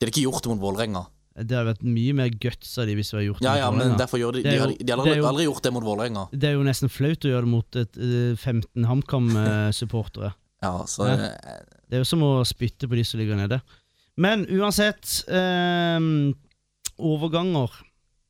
[0.00, 1.06] De hadde ikke gjort det mot Vålerenga.
[1.32, 3.60] Det hadde vært mye mer guts av de hvis vi hadde gjort Ja, det.
[3.62, 5.82] ja, mot men derfor gjør de De jo- de hadde jo- aldri gjort det mot
[5.86, 6.28] Vålerenga.
[6.32, 10.34] Det er jo nesten flaut å gjøre det mot et, uh, 15 HamKam-supportere.
[10.62, 11.14] Ja, så Ja.
[11.14, 13.62] eh, Det er jo som å spytte på de som ligger nede.
[14.16, 15.98] Men uansett eh,
[17.00, 17.70] Overganger.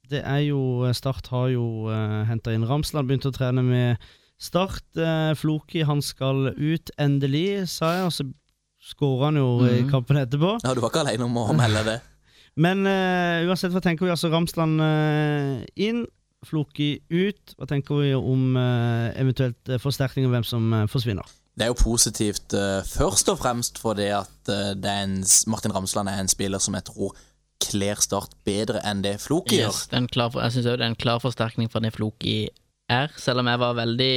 [0.08, 3.98] Det er jo Start har jo uh, henta inn Ramsland, begynt å trene med
[4.42, 4.84] Start.
[4.98, 8.26] Eh, Floki han skal ut, endelig, sa jeg, og så
[8.82, 9.90] skåra han jo i Mhm.
[9.92, 10.56] kampen etterpå.
[10.64, 12.00] ja, du var ikke alene om å melde det.
[12.64, 14.10] Men eh, uansett, hva tenker vi?
[14.12, 16.02] Altså Ramsland eh, inn,
[16.44, 17.54] Floki ut.
[17.56, 21.22] Hva tenker vi om eh, eventuelt eh, forsterkning og hvem som eh, forsvinner?
[21.54, 22.54] Det er jo positivt
[22.88, 25.18] først og fremst fordi at det en,
[25.52, 27.12] Martin Ramsland er en spiller som jeg tror
[27.62, 29.68] kler Start bedre enn det Floki gjør.
[29.68, 31.92] Yes, det er en klar, jeg syns òg det er en klar forsterkning fra det
[31.92, 32.48] Floki
[32.92, 34.16] er, selv om jeg var veldig,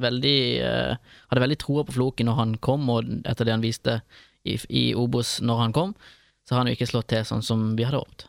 [0.00, 3.98] veldig uh, Hadde veldig troa på Floki når han kom, og etter det han viste
[4.44, 5.94] i, i Obos når han kom,
[6.44, 8.26] så har han jo ikke slått til sånn som vi hadde håpet.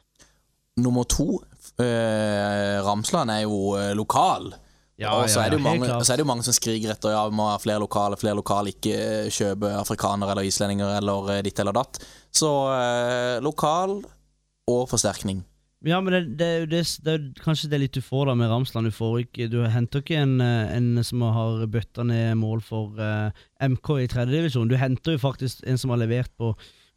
[0.83, 1.39] Nummer to,
[1.79, 4.49] eh, Ramsland er jo eh, lokal.
[4.51, 7.23] og så er, det jo mange, så er det jo mange som skriker etter Ja,
[7.27, 11.41] vi må ha flere lokale, flere lokale, ikke eh, kjøpe afrikanere eller islendinger eller eh,
[11.47, 11.99] ditt eller datt.
[12.31, 14.01] Så eh, lokal
[14.71, 15.43] og forsterkning.
[15.85, 18.49] Ja, men det, det, er det, det er kanskje det litt du får da med
[18.49, 18.89] Ramsland.
[18.89, 22.97] Du, får ikke, du henter ikke en, eh, en som har bøtta ned mål for
[22.97, 23.29] uh,
[23.61, 24.71] MK i tredjedivisjon.
[24.71, 26.55] Du henter jo faktisk en som har levert på,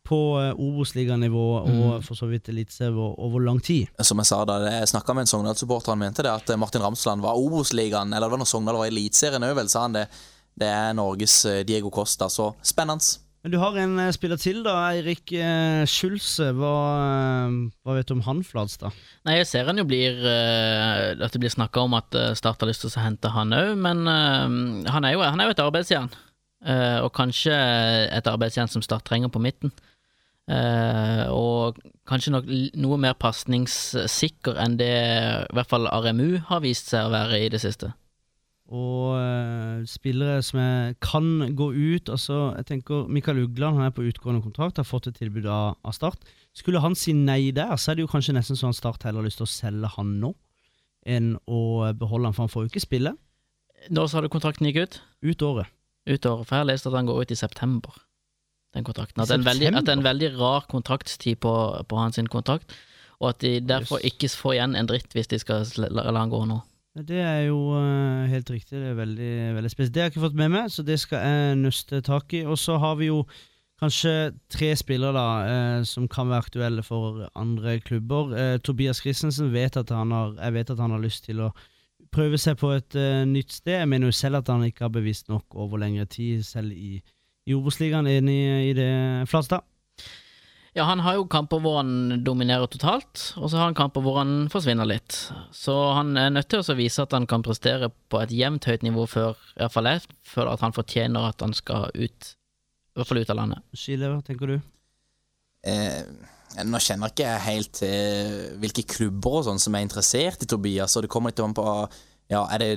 [0.09, 3.92] på uh, Obos-liganivå og for så vidt eliteserien over, lang tid.
[4.01, 6.85] Som jeg sa da jeg snakka med en Sogndal-supporter, han mente det at eh, Martin
[6.85, 10.01] Ramsland var Obos-ligaen, eller det var når Sogndal var i Eliteserien òg, vel, sa han
[10.01, 10.09] det.
[10.59, 13.27] Det er Norges eh, Diego Costa, så spennende.
[13.48, 14.74] Men du har en eh, spiller til, da.
[14.90, 16.50] Eirik uh, Schulze.
[16.52, 18.92] Hva, eh, hva vet du om han, Fladstad?
[19.24, 22.68] Nei, jeg ser han jo blir eh, At det blir snakka om at Start har
[22.68, 25.62] lyst til å hente han òg, men eh, han, er jo, han er jo et
[25.64, 26.11] arbeidsjern.
[26.61, 27.56] Eh, og kanskje
[28.18, 29.72] et arbeidsjern som Start trenger på midten.
[30.52, 32.52] Eh, og kanskje nok
[32.84, 37.48] noe mer pasningssikker enn det i hvert fall RMU har vist seg å være i
[37.56, 37.94] det siste.
[38.68, 43.94] Og uh, spillere som er, kan gå ut altså, Jeg tenker Mikael Ugland han er
[43.96, 46.20] på utgående kontrakt, har fått et tilbud av, av Start.
[46.52, 49.28] Skulle han si nei der, så er det jo kanskje nesten sånn Start heller har
[49.31, 50.35] lyst til å selge han nå
[51.09, 51.61] enn å
[51.96, 53.14] beholde han, for han får jo ikke spille
[53.94, 55.00] Når sa du kontrakten gikk ut?
[55.24, 55.72] ut året.
[56.04, 56.44] Ut året.
[56.44, 57.94] For jeg har lest at han går ut i september,
[58.76, 59.22] den kontrakten.
[59.22, 61.54] At det er en veldig, er en veldig rar kontraktstid på,
[61.88, 62.74] på hans kontrakt,
[63.18, 66.44] og at de derfor ikke får igjen en dritt hvis de skal la han gå
[66.50, 66.61] nå.
[67.06, 68.78] Det er jo uh, helt riktig.
[68.78, 69.94] Det er veldig, veldig spesielt.
[69.94, 72.42] Det har jeg ikke fått med meg, så det skal jeg nøste tak i.
[72.46, 73.22] Og så har vi jo
[73.78, 78.34] kanskje tre spillere da, eh, som kan være aktuelle for andre klubber.
[78.34, 81.52] Eh, Tobias Christensen vet at han har, jeg vet at han har lyst til å
[82.14, 83.78] prøve seg på et eh, nytt sted.
[83.78, 86.98] Jeg mener jo selv at han ikke har bevist nok over lengre tid, selv i,
[87.46, 88.06] i Obos-ligaen.
[88.11, 88.38] Enig
[88.70, 88.90] i det,
[89.30, 89.62] Flatstad?
[90.78, 94.20] Ja, han har jo kamper hvor han dominerer totalt, og så har han kamper hvor
[94.20, 95.16] han forsvinner litt.
[95.50, 98.84] Så han er nødt til å vise at han kan prestere på et jevnt høyt
[98.86, 103.00] nivå før i hvert fall jeg føler at han fortjener at han skal ut, i
[103.00, 103.64] hvert fall ut av landet.
[103.74, 104.68] Skile, hva tenker du?
[105.66, 105.98] Eh,
[106.68, 110.94] nå kjenner ikke jeg helt til hvilke klubber og sånn som er interessert i Tobias,
[110.94, 111.66] og det kommer litt an på
[112.30, 112.70] Ja, er det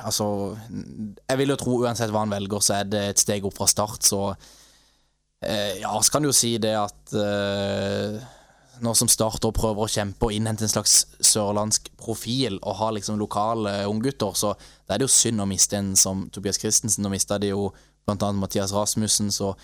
[0.00, 0.56] Altså,
[1.28, 3.66] jeg vil jo tro uansett hva han velger, så er det et steg opp fra
[3.68, 4.30] start, så
[5.46, 8.18] eh, Ja, så kan du jo si det at eh,
[8.82, 13.20] nå som Start prøver å kjempe og innhente en slags sørlandsk profil og ha liksom
[13.20, 14.54] lokale unggutter, så
[14.86, 17.04] da er det jo synd å miste en som Tobias Christensen.
[17.04, 17.68] Nå mista de jo
[18.10, 19.54] annet Mathias Rasmussen, så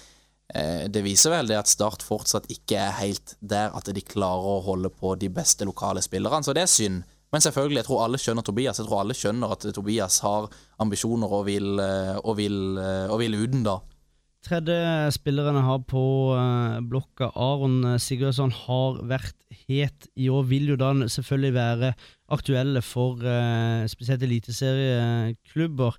[0.54, 4.56] eh, det viser vel det at Start fortsatt ikke er helt der at de klarer
[4.56, 7.02] å holde på de beste lokale spillerne, så det er synd.
[7.30, 8.80] Men selvfølgelig, jeg tror alle skjønner Tobias.
[8.80, 10.48] Jeg tror alle skjønner at Tobias har
[10.82, 13.78] ambisjoner og vil, eh, og vil, eh, og vil uten, da.
[14.40, 14.76] Tredje
[15.12, 19.36] spilleren jeg har på eh, blokka, Aron Sigurdsson, har vært
[19.68, 20.46] het i år.
[20.48, 21.90] Vil jo da selvfølgelig være
[22.32, 25.98] aktuelle for eh, spesielt eliteserieklubber.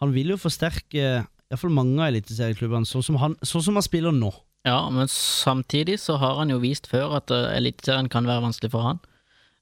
[0.00, 1.04] Han vil jo forsterke
[1.52, 4.32] iallfall mange av eliteserieklubbene, sånn, som han- sånn som han spiller nå.
[4.64, 8.70] Ja, men samtidig så har han jo vist før at uh, Eliteserien kan være vanskelig
[8.70, 9.00] for han.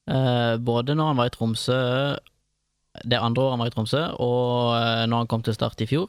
[0.07, 1.79] Eh, både når han var i Tromsø
[3.07, 5.87] det andre året han var i Tromsø, og eh, når han kom til Start i
[5.89, 6.09] fjor,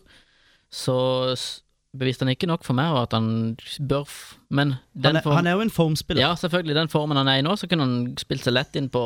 [0.72, 0.96] så
[1.98, 3.26] beviste han ikke nok for meg at han
[3.84, 4.18] bør f
[4.50, 6.22] Men den Han er, form- han er jo en formspiller.
[6.24, 6.76] Ja, selvfølgelig.
[6.78, 9.04] Den formen han er i nå, så kunne han spilt seg lett inn på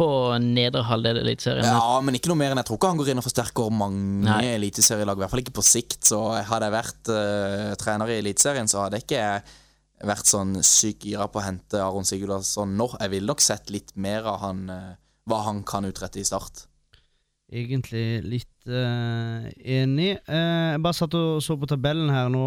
[0.00, 0.06] På
[0.40, 1.66] nedre halvdel av Eliteserien.
[1.66, 4.36] Ja, men ikke noe mer enn jeg tror ikke han går inn og forsterker mange
[4.54, 5.18] eliteserielag.
[5.18, 5.98] I hvert fall ikke på sikt.
[6.08, 11.04] Så hadde jeg vært uh, trener i Eliteserien, så hadde jeg ikke vært sånn sykt
[11.04, 12.86] gira på å hente Aron Sigurdarsson nå.
[13.02, 14.94] Jeg ville nok sett litt mer av han, uh,
[15.28, 16.64] hva han kan utrette i start.
[17.52, 19.46] Egentlig litt eh,
[19.78, 20.10] enig.
[20.28, 22.44] Uh, jeg bare satt og så på tabellen her nå,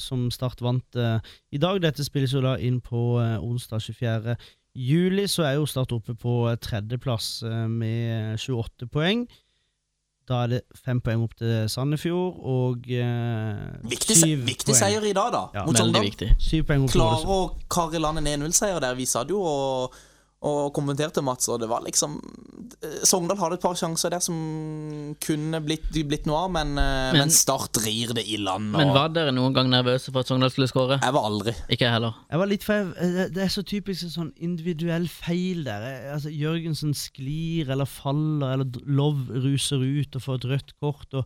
[0.00, 1.18] som Start vant uh,
[1.52, 1.82] i dag.
[1.82, 4.38] Dette spilles jo da inn på onsdag 24.
[4.74, 9.26] juli, så er jo Start oppe på tredjeplass med 28 poeng.
[10.30, 14.78] Da er det fem poeng opp til Sandefjord, og eh, Viktig, syv viktig poeng.
[14.78, 15.40] seier i dag, da.
[15.56, 16.06] Ja, mot Sogndal.
[16.92, 17.38] Klarer å
[17.72, 18.94] karre i land en 1-0-seier der.
[18.98, 19.96] Vi satt jo og,
[20.40, 22.14] og kommenterte, Mats, og det var liksom
[22.80, 24.38] eh, Sogndal hadde et par sjanser der som
[25.20, 28.70] kunne blitt, blitt noe av, men, eh, men, Men- Start rir det i land.
[28.72, 30.96] Men var dere noen gang nervøse for at Sogndal skulle skåre?
[31.02, 31.52] jeg var aldri.
[31.68, 32.14] Ikke jeg heller.
[32.30, 35.84] Jeg var litt feil Det det er så typisk en sånn individuell feil der.
[36.14, 41.12] Altså, Jørgensen sklir eller faller, eller Love ruser ut og får et rødt kort.
[41.20, 41.24] Og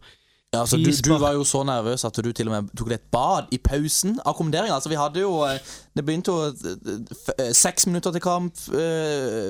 [0.55, 3.01] Ja, altså, du, du var jo så nervøs at du til og med tok deg
[3.01, 4.77] et bad i pausen av kommenteringa.
[4.77, 5.59] Altså, vi hadde jo eh,
[5.95, 6.95] Det begynte jo eh,
[7.35, 8.55] eh, seks minutter til kamp,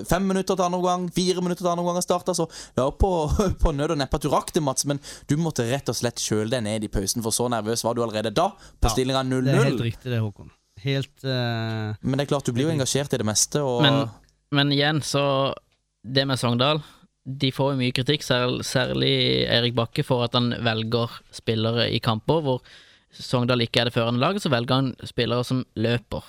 [0.08, 3.12] fem minutter til andre omgang, fire minutter til andre omgang starta, så var på,
[3.62, 6.22] på nød og neppe at du rakk det, Mats, men du måtte rett og slett
[6.22, 9.24] kjøle deg ned i pausen, for så nervøs var du allerede da, på Ja, stillinga
[9.24, 10.52] det er helt riktig, det, Håkon.
[10.84, 14.02] Helt uh, Men det er klart, du blir jo engasjert i det meste, og Men,
[14.52, 15.54] men igjen, så
[16.04, 16.82] Det med Sogndal
[17.24, 19.12] De får jo mye kritikk, særlig
[19.48, 22.60] Erik Bakke, for at han velger spillere i kamper hvor
[23.14, 26.24] Sogndal ikke er det førende laget, så velger han spillere som løper.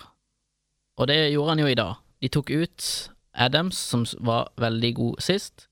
[1.02, 1.96] Og det gjorde han jo i dag.
[2.22, 2.90] De tok ut
[3.34, 5.66] Adams, som var veldig god sist,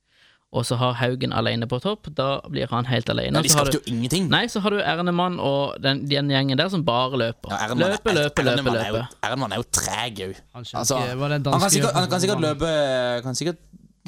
[0.53, 2.09] og så har Haugen alene på topp.
[2.17, 3.37] Da blir han helt alene.
[3.37, 4.27] Nei, de skapte du- jo ingenting.
[4.29, 7.53] Nei, så har du Ernemann og den, den gjengen der som bare løper.
[7.53, 9.07] Ja, løpe, løpe, løpe, Ernemann er jo- løpe.
[9.23, 10.35] Ernemann er jo treg òg.
[10.53, 13.57] Han Altså, Han kan sikkert, han kan sikkert løpe Kan sikkert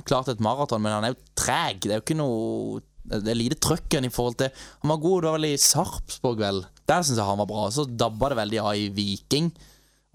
[0.04, 1.86] klart et maraton, men han er jo treg.
[1.86, 4.50] Det er jo ikke noe Det er lite trøkk i forhold til
[4.82, 6.64] Han var god, var vel i Sarpsborg, vel.
[6.90, 7.70] Der syns jeg han var bra.
[7.72, 9.52] Så dabba det veldig av i Viking.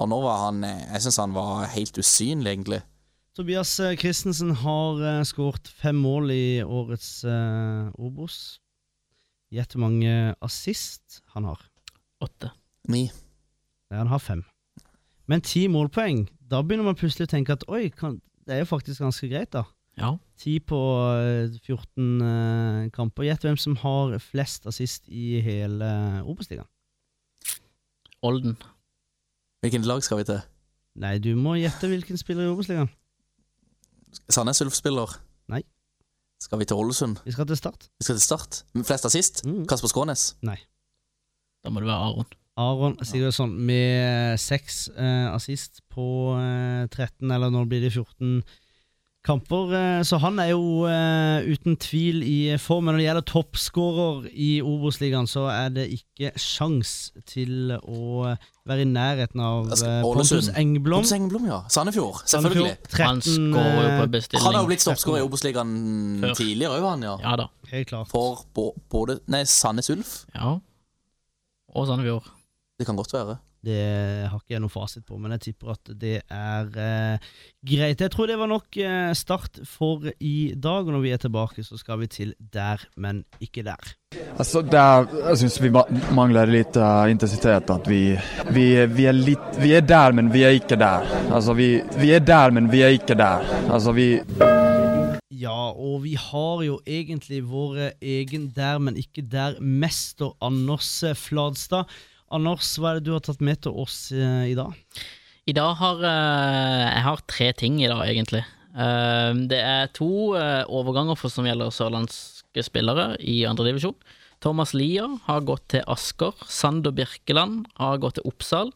[0.00, 2.80] Og nå var han eh, Jeg syns han var helt usynlig, egentlig.
[3.36, 8.58] Tobias eh, Christensen har uh, skåret fem mål i årets uh, Obos.
[9.54, 11.62] Gjett hvor mange assist han har.
[12.22, 12.50] Åtte.
[12.90, 13.06] Ni.
[13.90, 14.42] Nei, han har fem.
[15.30, 18.70] Men ti målpoeng, da begynner man plutselig å tenke at oi, kan, det er jo
[18.70, 19.64] faktisk ganske greit, da.
[20.00, 20.14] Ja.
[20.40, 20.78] 10 på
[21.20, 23.26] eh, 14 eh, kamper.
[23.26, 25.90] Gjett hvem som har flest assist i hele
[26.24, 26.68] Obos-ligaen.
[28.22, 28.56] Olden.
[29.60, 30.40] Hvilket lag skal vi til?
[31.00, 32.90] Nei, du må gjette hvilken spiller i Obos-ligaen.
[34.32, 35.18] Sandnes Ulf-spiller?
[35.52, 35.62] Nei.
[36.40, 37.20] Skal vi til Ålesund?
[37.26, 37.90] Vi skal til Start.
[38.00, 38.62] Vi skal til Start?
[38.88, 39.44] Flest assist?
[39.44, 39.66] Mm.
[39.68, 40.30] Kasper Skånes?
[40.46, 40.56] Nei.
[41.60, 42.39] Da må det være Aron.
[42.60, 46.06] Aron Sigurdsson med seks eh, assist på
[46.38, 48.42] eh, 13, eller nå blir det 14
[49.24, 49.72] kamper.
[49.76, 52.86] eh, Så han er jo eh, uten tvil i form.
[52.88, 56.94] Men når det gjelder toppskårer i Obos-ligaen, så er det ikke sjans
[57.28, 58.30] til å
[58.70, 61.02] være i nærheten av Jeg eh, Pontus Engblom.
[61.02, 61.60] Pontus Engblom, ja.
[61.72, 62.74] Sandefjord, selvfølgelig.
[63.02, 64.44] Han skårer jo på bestilling.
[64.46, 65.76] Han har jo blitt toppskårer i Obos-ligaen
[66.38, 67.14] tidligere òg, han, ja.
[67.28, 67.48] Ja da.
[67.74, 68.08] Helt klart.
[68.12, 70.16] For både Nei, Sandnes Ulf.
[70.36, 70.56] Ja.
[71.76, 72.36] Og Sandefjord.
[72.80, 73.34] Det kan godt være.
[73.60, 73.80] Det
[74.24, 77.26] har ikke jeg noen fasit på, men jeg tipper at det er eh,
[77.68, 78.00] greit.
[78.00, 81.60] Jeg tror det var nok eh, start for i dag, og når vi er tilbake,
[81.66, 83.90] så skal vi til der, men ikke der.
[84.38, 85.74] Altså, det er, jeg syns vi
[86.16, 87.68] mangler litt uh, intensitet.
[87.68, 88.00] At vi,
[88.48, 88.64] vi,
[88.96, 91.04] vi, er litt, vi er der, men vi er ikke der.
[91.28, 91.68] Altså, vi,
[92.00, 93.44] vi er der, men vi er ikke der.
[93.68, 94.14] Altså, vi
[95.40, 101.84] Ja, og vi har jo egentlig vår egen der, men ikke der, mester Anders Fladstad.
[102.30, 104.76] Anders, hva er det du har tatt med til oss eh, i dag?
[105.50, 108.44] I dag har eh, jeg har tre ting i dag, egentlig.
[108.70, 110.10] Eh, det er to
[110.70, 113.98] overganger for som gjelder sørlandske spillere i andredivisjon.
[114.40, 116.38] Thomas Lia har gått til Asker.
[116.46, 118.70] Sander Birkeland har gått til Oppsal.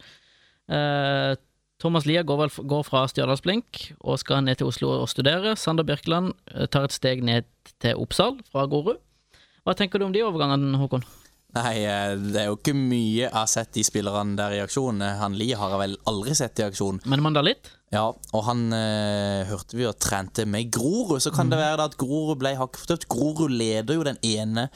[1.81, 5.55] Thomas Lia går, vel, går fra Stjørdalsblink og skal ned til Oslo og studere.
[5.57, 6.35] Sander Birkeland
[6.69, 7.49] tar et steg ned
[7.81, 9.01] til Oppsal fra Grorud.
[9.64, 11.07] Hva tenker du om de overgangene, Håkon?
[11.55, 15.03] Nei, eh, det er jo ikke mye jeg har sett de spillerne der i aksjon.
[15.05, 16.99] Eh, Han Lie har jeg vel aldri sett i aksjon.
[17.11, 17.71] Men man da litt?
[17.95, 21.87] Ja, og han eh, hørte vi og trente med Grorud, så kan det være da
[21.90, 23.07] at Grorud ble hakket for tøft.
[23.12, 24.67] Grorud leder jo den ene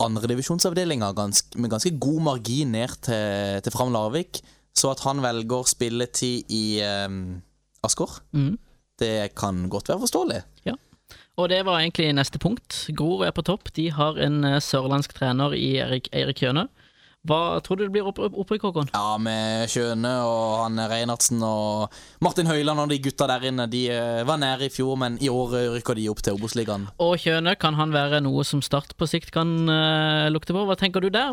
[0.00, 4.44] andredivisjonsavdelinga med ganske god margin ned til, til Fram Larvik.
[4.78, 7.18] Så at han velger spilletid i eh,
[7.82, 8.54] Asker, mm.
[9.02, 10.44] det kan godt være forståelig.
[11.40, 12.82] Og det var egentlig neste punkt.
[12.92, 13.70] Grorud er på topp.
[13.76, 16.66] De har en eh, sørlandsk trener i Erik, Eirik Kjøne.
[17.28, 18.90] Hva tror du det blir oppe, opp- opprykk, Håkon?
[18.96, 21.92] Ja, med Kjøne og han Reinertsen og
[22.24, 23.66] Martin Høiland og de gutta der inne.
[23.72, 26.86] De eh, var nære i fjor, men i år eh, rykker de opp til Obos-ligaen.
[27.00, 30.64] Og Kjøne, kan han være noe som Start på sikt kan uh, lukte på?
[30.68, 31.32] Hva tenker du der,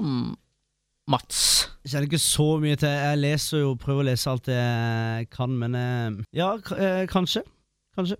[1.08, 1.42] Mats?
[1.84, 5.56] Jeg kjenner ikke så mye til Jeg leser jo, prøver å lese alt jeg kan,
[5.56, 7.46] men uh, Ja, k eh, kanskje.
[7.96, 8.20] Kanskje.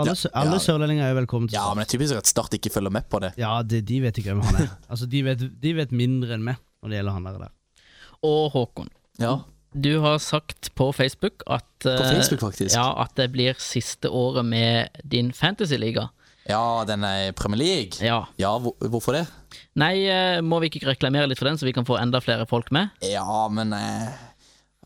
[0.00, 0.62] Alle, Ja, alle ja.
[0.64, 3.18] sørlendinger er velkommen til Ja, men det er typisk at Start ikke følger med på
[3.20, 3.34] det.
[3.36, 4.70] Ja, det, de vet ikke hvem han er.
[4.92, 7.42] Altså, de vet, de vet mindre enn meg når det gjelder han der.
[7.44, 7.84] der.
[8.24, 8.88] Og Håkon,
[9.20, 9.34] Ja,
[9.72, 12.74] du har sagt på Facebook at På eh, Facebook, faktisk.
[12.76, 16.08] Ja, at det blir siste året med din fantasyliga.
[16.48, 18.00] Ja, den er i Premier League.
[18.02, 18.24] Ja.
[18.40, 19.26] Ja, hvor, hvorfor det?
[19.78, 22.48] Nei, eh, må vi ikke reklamere litt for den, så vi kan få enda flere
[22.50, 22.90] folk med?
[23.06, 24.08] Ja, men eh,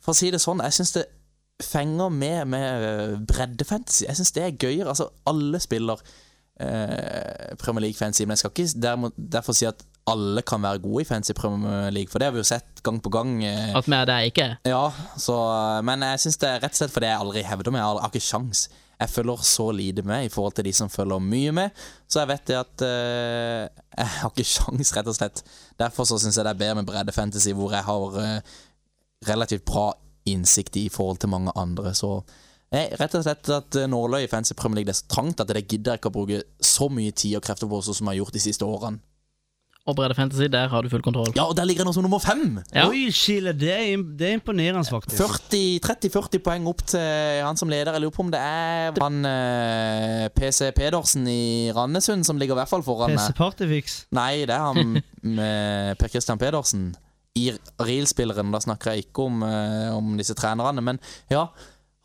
[0.02, 1.06] For å si det sånn, jeg syns det
[1.62, 4.04] fenger med med eh, breddefantasy.
[4.08, 4.88] Jeg syns det er gøyere.
[4.92, 6.00] Altså, alle spiller
[6.60, 11.02] eh, Premier League-fantasy, men jeg skal ikke dermed, derfor si at alle kan være gode
[11.02, 13.40] i fantasy Premier League, for det har vi jo sett gang på gang.
[13.44, 14.48] Eh, At vi er det ikke?
[14.68, 14.82] ja,
[15.18, 15.36] så,
[15.82, 17.82] men jeg syns det er rett og slett fordi jeg aldri hevder meg.
[17.82, 18.66] Jeg har, ikke sjans.
[18.96, 22.30] Jeg følger så lite med i forhold til de som følger mye med, så jeg
[22.30, 23.66] vet det at eh,
[23.98, 25.42] jeg har ikke sjans, rett og slett.
[25.80, 28.56] Derfor så syns jeg det er bedre med bredde fantasy, hvor jeg har eh,
[29.28, 29.90] relativt bra
[30.26, 31.94] innsikt i forhold til mange andre.
[31.96, 32.12] Så
[32.74, 35.42] nei, rett og slett at eh, nåløyet i Fancy Premier League det er så trangt
[35.42, 38.12] at det gidder jeg ikke å bruke så mye tid og krefter på som jeg
[38.14, 39.02] har gjort de siste årene.
[39.86, 41.28] Og Bredde Fantasy, der har du full kontroll.
[41.36, 42.56] Ja, og der ligger jeg nå som nummer fem!
[42.74, 42.88] Ja.
[42.90, 45.54] Oi, Chile, det er, det er imponerende, faktisk.
[45.86, 47.94] 30-40 poeng opp til han som leder.
[47.94, 52.64] Jeg lurer på om det er han eh, PC Pedersen i Randesund som ligger i
[52.64, 53.38] hvert fall foran PC meg.
[53.38, 53.98] Partyfix.
[54.18, 54.98] Nei, det er han
[55.38, 56.88] med Per Christian Pedersen.
[57.36, 57.50] I
[57.82, 58.52] Riel-spilleren.
[58.54, 60.82] Da snakker jeg ikke om, eh, om disse trenerne.
[60.84, 61.00] Men
[61.32, 61.46] ja,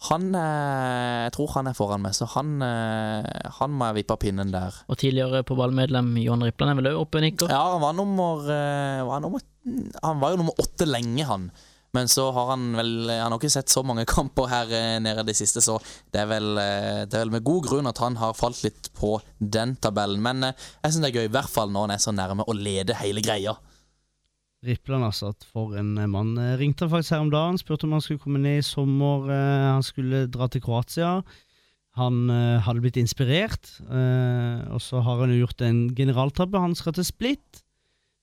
[0.09, 4.17] han eh, Jeg tror han er foran meg, så han, eh, han må jeg vippe
[4.17, 4.83] av pinnen der.
[4.89, 7.51] Og tidligere på ballmedlem Johan Rippland er vel òg oppe og nikker?
[7.53, 8.47] Ja, han var nummer,
[9.07, 9.45] var nummer
[10.01, 11.51] Han var jo nummer åtte lenge, han.
[11.93, 15.27] Men så har han vel Han har ikke sett så mange kamper her nede i
[15.27, 15.77] de siste, så
[16.11, 19.19] det er vel, det er vel med god grunn at han har falt litt på
[19.37, 20.23] den tabellen.
[20.23, 22.57] Men jeg syns det er gøy, i hvert fall når han er så nærme å
[22.57, 23.59] lede hele greia.
[24.65, 25.31] Rippland, altså.
[25.33, 26.35] At for en eh, mann.
[26.37, 29.25] Eh, Ringte han faktisk her om dagen, spurte om han skulle komme ned i sommer.
[29.31, 31.15] eh, Han skulle dra til Kroatia.
[31.99, 32.29] Han
[32.63, 36.55] hadde blitt inspirert, eh, og så har han jo gjort en generaltabbe.
[36.63, 37.59] Han skal til Split.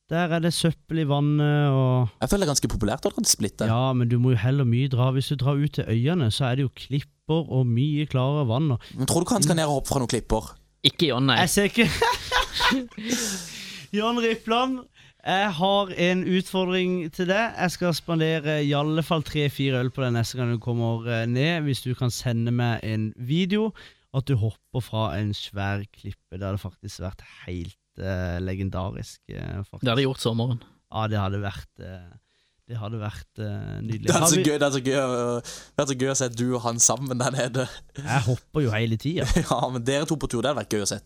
[0.09, 3.21] Der er det søppel i vannet og Jeg føler det er ganske populært å dra
[3.21, 3.61] til Splitt.
[3.69, 5.11] Ja, men du må jo heller mye dra.
[5.13, 8.71] Hvis du drar ut til øyene, så er det jo klipper og mye klarere vann.
[8.73, 10.49] Og Men tror du ikke han skal ned og hoppe fra noen klipper?
[10.89, 11.37] Ikke John, nei.
[11.43, 11.91] Jeg ser ikke
[13.99, 14.81] John Rippland,
[15.27, 17.57] jeg har en utfordring til deg.
[17.59, 21.27] Jeg skal spandere i alle fall tre-fire øl på deg neste gang du kommer eh,
[21.27, 21.67] ned.
[21.67, 23.73] Hvis du kan sende meg en video
[24.17, 26.39] at du hopper fra en svær klippe.
[26.39, 29.21] Det hadde faktisk vært helt uh, legendarisk.
[29.29, 29.83] faktisk.
[29.83, 30.63] Det hadde gjort sommeren.
[30.89, 32.17] Ja, det hadde vært uh,
[32.69, 34.07] Det hadde vært uh, nydelig.
[34.07, 36.31] Det er Har så gøy, det er så gøy, det er så gøy å se
[36.33, 37.69] du og han sammen der nede.
[38.01, 39.29] Jeg hopper jo hele tida.
[39.45, 41.03] Ja, men dere to på tur, det hadde vært gøy å se.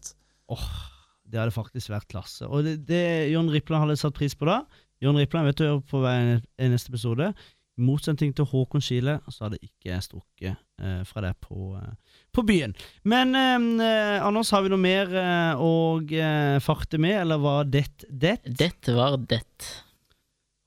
[1.32, 2.44] Det hadde faktisk vært klasse.
[2.46, 4.62] Og det, det Jørn Rippland hadde satt pris på da
[5.02, 7.32] Jon Rippland vet du hører på hver eneste episode.
[7.72, 12.20] I motsetning til Håkon Skile, så hadde ikke jeg strukket eh, fra det på, eh,
[12.36, 12.74] på byen.
[13.08, 15.72] Men eh, Anders, har vi noe mer eh, å
[16.04, 18.36] eh, farte med, eller var det det?
[18.46, 19.42] Dette var det.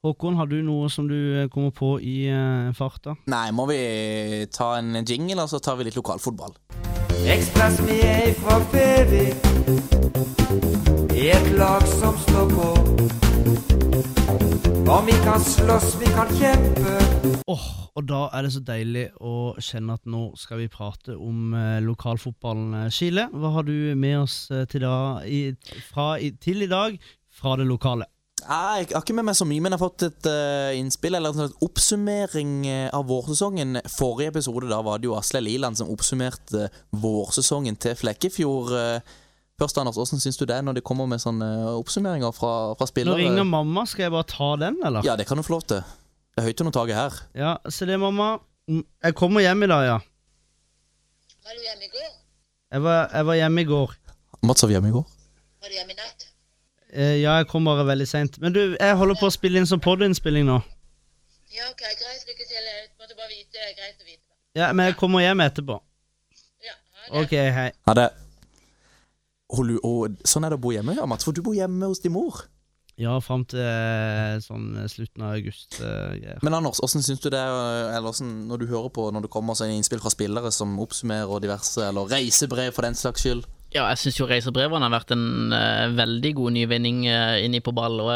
[0.03, 3.15] Håkon, har du noe som du eh, kommer på i eh, farta?
[3.31, 3.79] Nei, må vi
[4.51, 6.57] ta en jingle, og så tar vi litt lokalfotball?
[7.23, 9.47] Ekspress vi er fra Fevik
[11.15, 12.67] I et lag som står på
[14.91, 16.95] Om vi kan slåss, vi kan kjempe
[17.47, 21.53] Åh, og da er det så deilig å kjenne at nå skal vi prate om
[21.55, 22.89] eh, lokalfotballen.
[22.91, 23.29] Chile.
[23.31, 25.55] Hva har du med oss eh, til, da, i,
[25.91, 26.97] fra, i, til i dag
[27.31, 28.09] fra det lokale?
[28.45, 31.17] Nei, Jeg har ikke med meg så mye, men jeg har fått et uh, innspill
[31.17, 33.79] eller en slags oppsummering eh, av vårsesongen.
[33.89, 38.73] Forrige episode da var det jo Asle Liland som oppsummerte vårsesongen til Flekkefjord.
[38.77, 39.15] Eh,
[39.55, 41.47] Først, Anders, Hvordan syns du det når det kommer med sånne
[41.79, 45.05] oppsummeringer fra, fra Nå ringer mamma, skal jeg bare ta den, eller?
[45.07, 45.79] Ja, det kan du få lov til.
[46.35, 47.19] Det er høyt under taket her.
[47.39, 48.33] Ja, se det, mamma.
[48.67, 49.95] Mm, Jeg kommer hjem i dag, ja.
[51.45, 52.11] Var du hjemme i går?
[52.75, 53.95] Jeg var, jeg var hjemme i går.
[54.43, 55.05] Mats var hjemme i går.
[55.63, 56.24] Var du hjemme i natt?
[56.95, 58.39] Eh, ja, jeg kom bare veldig seint.
[58.39, 60.61] Men du, jeg holder på å spille inn som podinnspilling nå.
[61.55, 62.23] Ja, ok, greit.
[62.29, 62.61] Lykke til.
[62.71, 63.51] Jeg måtte bare vite.
[63.55, 64.23] Det er greit å vite.
[64.55, 65.79] Ja, Men jeg kommer hjem etterpå.
[66.63, 67.25] Ja, ha det.
[67.25, 67.71] Ok, hei.
[67.89, 68.09] Ha det
[69.55, 71.27] og, og, Sånn er det å bo hjemme, ja, Mats.
[71.27, 72.45] For du bor hjemme hos din mor.
[72.99, 75.81] Ja, fram til eh, sånn eh, slutten av august.
[75.83, 76.37] eh.
[76.45, 79.31] Men Anders, hvordan syns du det er eller hvordan, når du hører på når det
[79.33, 83.43] kommer sånn innspill fra spillere som oppsummerer og diverse, eller reisebrev for den slags skyld?
[83.75, 87.73] Ja, jeg syns jo reisebrevene har vært en uh, veldig god nyvinning uh, inni på
[87.75, 88.11] ball, og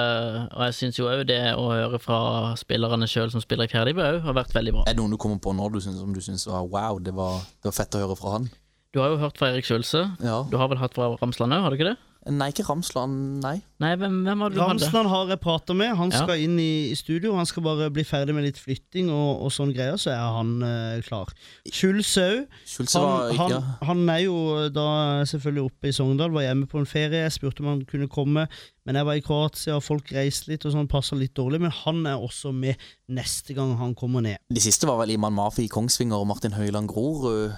[0.56, 2.20] og jeg syns jo òg det å høre fra
[2.60, 4.86] spillerne sjøl som spiller i fjerde òg, har vært veldig bra.
[4.88, 7.12] Er det noen du kommer på nå du synes, som du syns var wow, det
[7.18, 8.48] var, det var fett å høre fra han?
[8.96, 10.06] Du har jo hørt fra Erik Skjølse.
[10.24, 10.40] Ja.
[10.50, 11.98] Du har vel hatt fra Ramsland òg, har du ikke det?
[12.30, 13.56] Nei, ikke Ramsland, nei.
[13.80, 14.74] Nei, hvem, hvem var det du hadde?
[14.84, 15.96] Ramsland har jeg prata med.
[15.98, 16.24] Han Ja.
[16.24, 17.34] skal inn i, i studio.
[17.38, 20.52] Han skal bare bli ferdig med litt flytting og, og sånne greier, så er han
[20.62, 21.32] uh, klar.
[21.72, 22.46] Schulz òg.
[22.92, 23.62] Han, han, ja.
[23.88, 24.36] han er jo
[24.76, 24.88] da
[25.32, 27.24] selvfølgelig oppe i Sogndal, var hjemme på en ferie.
[27.24, 28.46] Jeg spurte om han kunne komme,
[28.86, 31.62] men jeg var i Kroatia, og folk reiste litt, og sånn passa litt dårlig.
[31.64, 32.76] Men han er også med
[33.10, 34.38] neste gang han kommer ned.
[34.54, 37.56] De siste var vel Iman Mafi i Kongsvinger og Martin Høiland Grorud.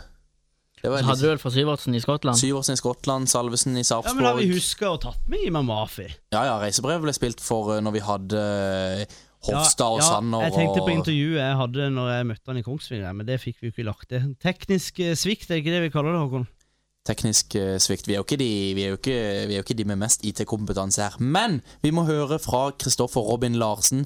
[0.82, 2.38] Det var Hadde du vel fra Syvertsen i Skottland?
[2.40, 4.54] Syvertsen i Skottland, Salvesen i Ja, Men har vi Sarpsborg.
[4.56, 6.08] huska å tatt med Imam Mafi?
[6.34, 10.48] Ja, ja, reisebrev ble spilt for eh, når vi hadde eh, Hofstad og ja, Sanner
[10.48, 13.62] Jeg tenkte på intervjuet jeg hadde når jeg møtte han i Kongsvinger, men det fikk
[13.62, 14.26] vi jo ikke lagt til.
[14.42, 16.50] Teknisk eh, svikt, er ikke det vi kaller det, Håkon?
[17.02, 18.06] teknisk svikt.
[18.06, 19.16] Vi er jo ikke de, vi er jo ikke,
[19.50, 21.16] vi er jo ikke de med mest IT-kompetanse her.
[21.18, 24.06] Men vi må høre fra Kristoffer Robin Larsen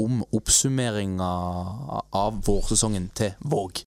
[0.00, 1.28] om oppsummeringa
[2.16, 3.84] av vårsesongen til Våg.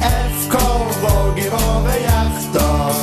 [0.00, 0.56] FK
[1.02, 2.94] Våg i våre hjerter.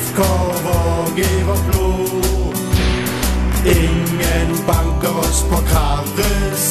[0.00, 0.20] FK
[0.64, 2.56] Våg i vårt blod.
[3.66, 6.66] Ingen banker oss på karus.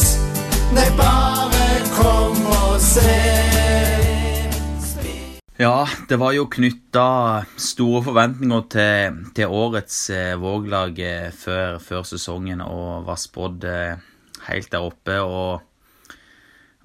[0.74, 3.54] Nei, bare kom og se.
[5.58, 12.02] Ja, det var jo knytta store forventninger til, til årets eh, Våglag eh, før, før
[12.10, 14.02] sesongen og var spådd eh,
[14.48, 15.20] helt der oppe.
[15.22, 15.62] Og,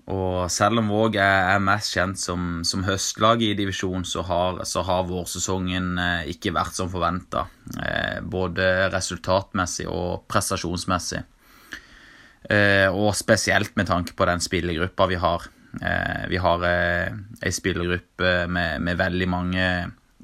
[0.09, 4.63] og selv om Våg er, er mest kjent som, som høstlag i divisjonen, så har,
[4.65, 7.45] så har vårsesongen eh, ikke vært som forventa.
[7.77, 11.21] Eh, både resultatmessig og prestasjonsmessig.
[12.49, 15.49] Eh, og spesielt med tanke på den spillergruppa vi har.
[16.33, 19.65] Vi har ei spillergruppe med, med veldig mange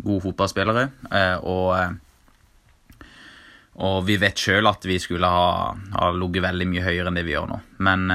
[0.00, 0.86] gode fotballspillere.
[1.44, 3.04] Og,
[3.84, 7.26] og vi vet sjøl at vi skulle ha, ha ligget veldig mye høyere enn det
[7.28, 7.60] vi gjør nå.
[7.84, 8.08] Men,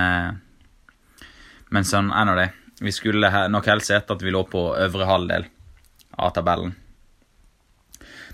[1.74, 2.50] men sånn er nå det.
[2.80, 5.48] Vi skulle nok helst sett at vi lå på øvre halvdel
[6.20, 6.76] av tabellen.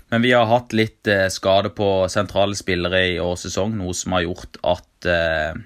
[0.08, 4.14] Men vi har hatt litt eh, skade på sentrale spillere i årets sesong, noe som
[4.14, 5.64] har gjort at eh,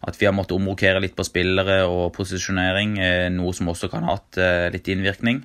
[0.00, 4.06] at vi har måttet omrokere litt på spillere og posisjonering, eh, noe som også kan
[4.08, 4.38] ha hatt
[4.72, 5.42] litt innvirkning.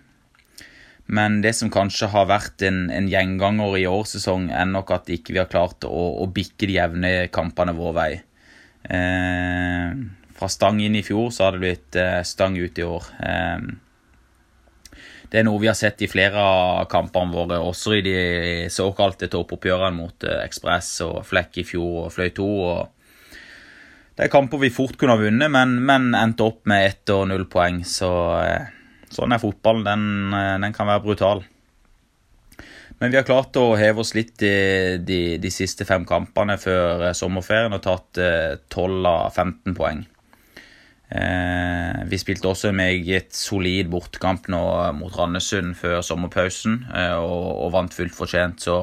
[1.06, 5.36] Men det som kanskje har vært en, en gjenganger i årssesong, er nok at ikke
[5.36, 8.12] vi har klart å, å bikke de jevne kampene vår vei.
[8.90, 9.92] Eh,
[10.36, 13.10] fra stang inn i fjor så har det blitt eh, stang ut i år.
[13.24, 13.67] Eh,
[15.32, 18.17] det er noe vi har sett i flere av kampene våre, også i de
[18.71, 22.52] såkalte toppoppgjørene mot eh, Ekspress og Flekk i fjor og Fløy 2.
[22.67, 22.91] og
[24.15, 27.26] det er kamper vi fort kunne ha vunnet, men, men endte opp med ett og
[27.28, 27.82] null poeng.
[27.84, 28.08] Så
[28.39, 28.69] eh,
[29.12, 29.84] sånn er fotballen.
[29.84, 31.43] Den, den kan være brutal.
[33.02, 34.56] Men vi har klart å heve oss litt i
[35.04, 40.05] de, de siste fem kampene før sommerferien og tatt eh, 12 av 15 poeng.
[41.16, 44.61] Eh, vi spilte også en meget solid bortekamp nå
[44.97, 48.82] mot Randesund før sommerpausen eh, og, og vant fullt fortjent, så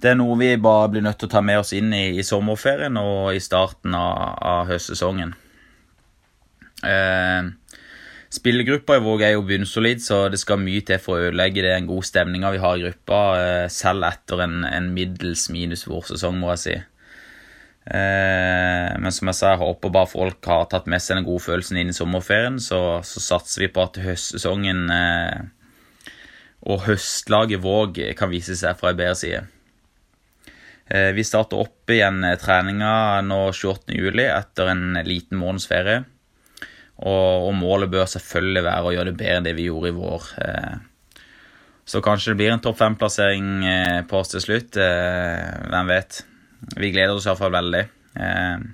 [0.00, 2.24] det er noe vi bare blir nødt til å ta med oss inn i, i
[2.24, 5.34] sommerferien og i starten av, av høstsesongen.
[6.84, 7.52] Eh,
[8.36, 11.72] Spillergruppa i Våg er jo bunnsolid, så det skal mye til for å ødelegge det
[11.76, 16.36] en god stemninga vi har i gruppa, eh, selv etter en, en middels minus vårsesong,
[16.40, 16.76] må jeg si.
[17.86, 21.44] Eh, men som jeg sa, jeg håper bare folk har tatt med seg den gode
[21.44, 25.44] følelsen inn i sommerferien, så, så satser vi på at høstsesongen eh,
[26.66, 29.44] og høstlaget Våg kan vise seg fra en bedre side.
[30.90, 33.94] Eh, vi starter opp igjen treninga nå 28.
[33.94, 36.02] juli etter en liten måneds ferie.
[36.96, 39.98] Og, og, målet bør selvfølgelig være å gjøre det bedre enn det vi gjorde i
[39.98, 40.30] vår.
[41.86, 43.50] Så kanskje det blir en topp fem-plassering
[44.08, 44.78] på oss til slutt.
[44.80, 46.22] Hvem vet.
[46.76, 47.82] Vi gleder oss iallfall veldig.
[48.16, 48.66] Eh,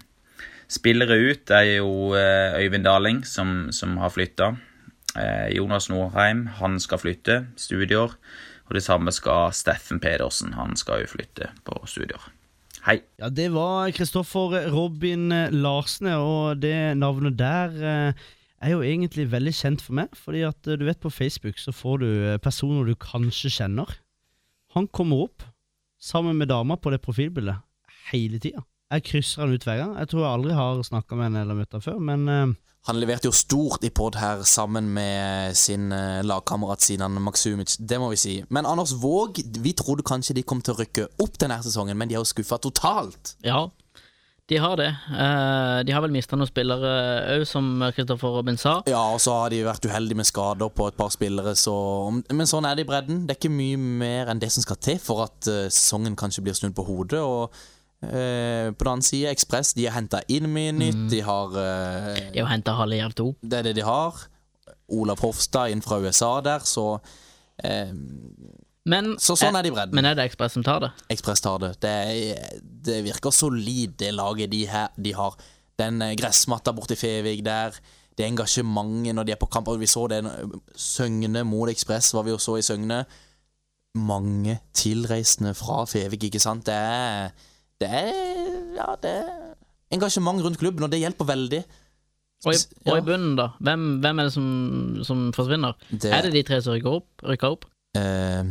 [0.73, 4.53] spillere ut er jo eh, Øyvind Daling, som, som har flytta.
[5.19, 8.15] Eh, Jonas Norheim, han skal flytte studier.
[8.69, 10.55] Og det samme skal Steffen Pedersen.
[10.57, 12.31] Han skal jo flytte på studier.
[12.87, 13.03] Hei.
[13.21, 18.23] Ja, Det var Kristoffer Robin Larsen, og det navnet der eh,
[18.63, 20.17] er jo egentlig veldig kjent for meg.
[20.19, 22.09] Fordi at eh, du vet på Facebook så får du
[22.43, 23.99] personer du kanskje kjenner.
[24.75, 25.45] Han kommer opp
[26.01, 27.61] sammen med dama på det profilbildet
[28.13, 28.63] hele tida.
[28.93, 29.95] Jeg krysser han ut hver gang.
[30.03, 32.53] Jeg tror jeg aldri har snakka med henne eller møtt han før, men uh,
[32.89, 38.01] Han leverte jo stort i pod her sammen med sin uh, lagkamerat Sinan Maksumic, det
[38.03, 38.35] må vi si.
[38.51, 42.11] Men Anders Våg, vi trodde kanskje de kom til å rykke opp denne sesongen, men
[42.11, 43.37] de har jo skuffa totalt.
[43.47, 43.69] Ja,
[44.51, 44.91] de har det.
[44.91, 46.91] Eh, de har vel mista noen spillere
[47.39, 48.81] òg, som Kristoffer Robin sa.
[48.91, 51.77] Ja, og så har de vært uheldige med skader på et par spillere, så
[52.11, 53.23] Men sånn er det i bredden.
[53.25, 56.59] Det er ikke mye mer enn det som skal til for at sesongen kanskje blir
[56.59, 57.23] snudd på hodet.
[57.23, 57.55] og
[58.03, 61.05] Eh, på den annen side, Ekspress de har henta inn mye nytt.
[61.13, 63.29] De har eh, De har henta halve Jerv 2.
[63.43, 64.19] Det er det de har.
[64.93, 66.87] Olav Hofstad inn fra USA der, så
[67.63, 67.95] eh,
[68.85, 69.95] Men, Så sånn er de bredden.
[69.95, 70.91] Men er det Ekspress som tar det?
[71.15, 71.73] Ekspress tar det.
[71.85, 71.95] Det,
[72.89, 75.39] det virker solid, det laget de, her, de har.
[75.79, 77.79] Den eh, gressmatta borti Fevik der.
[78.19, 79.71] Det engasjementet når de er på kamp.
[79.71, 80.25] Og vi så det
[80.75, 83.05] Søgne mot Ekspress, var vi jo så i Søgne.
[83.95, 86.67] Mange tilreisende fra Fevik, ikke sant.
[86.67, 87.31] Det er,
[87.83, 88.11] det er
[88.79, 89.39] Ja, det er
[89.93, 91.63] engasjement rundt klubben, og det hjelper veldig.
[92.47, 92.59] Og i,
[92.91, 93.51] og i bunnen, da?
[93.63, 94.47] Hvem, hvem er det som,
[95.07, 95.77] som forsvinner?
[95.93, 97.07] Det- Er det de tre som rykker opp?
[97.29, 97.67] Rykker opp?
[97.95, 98.49] Eh,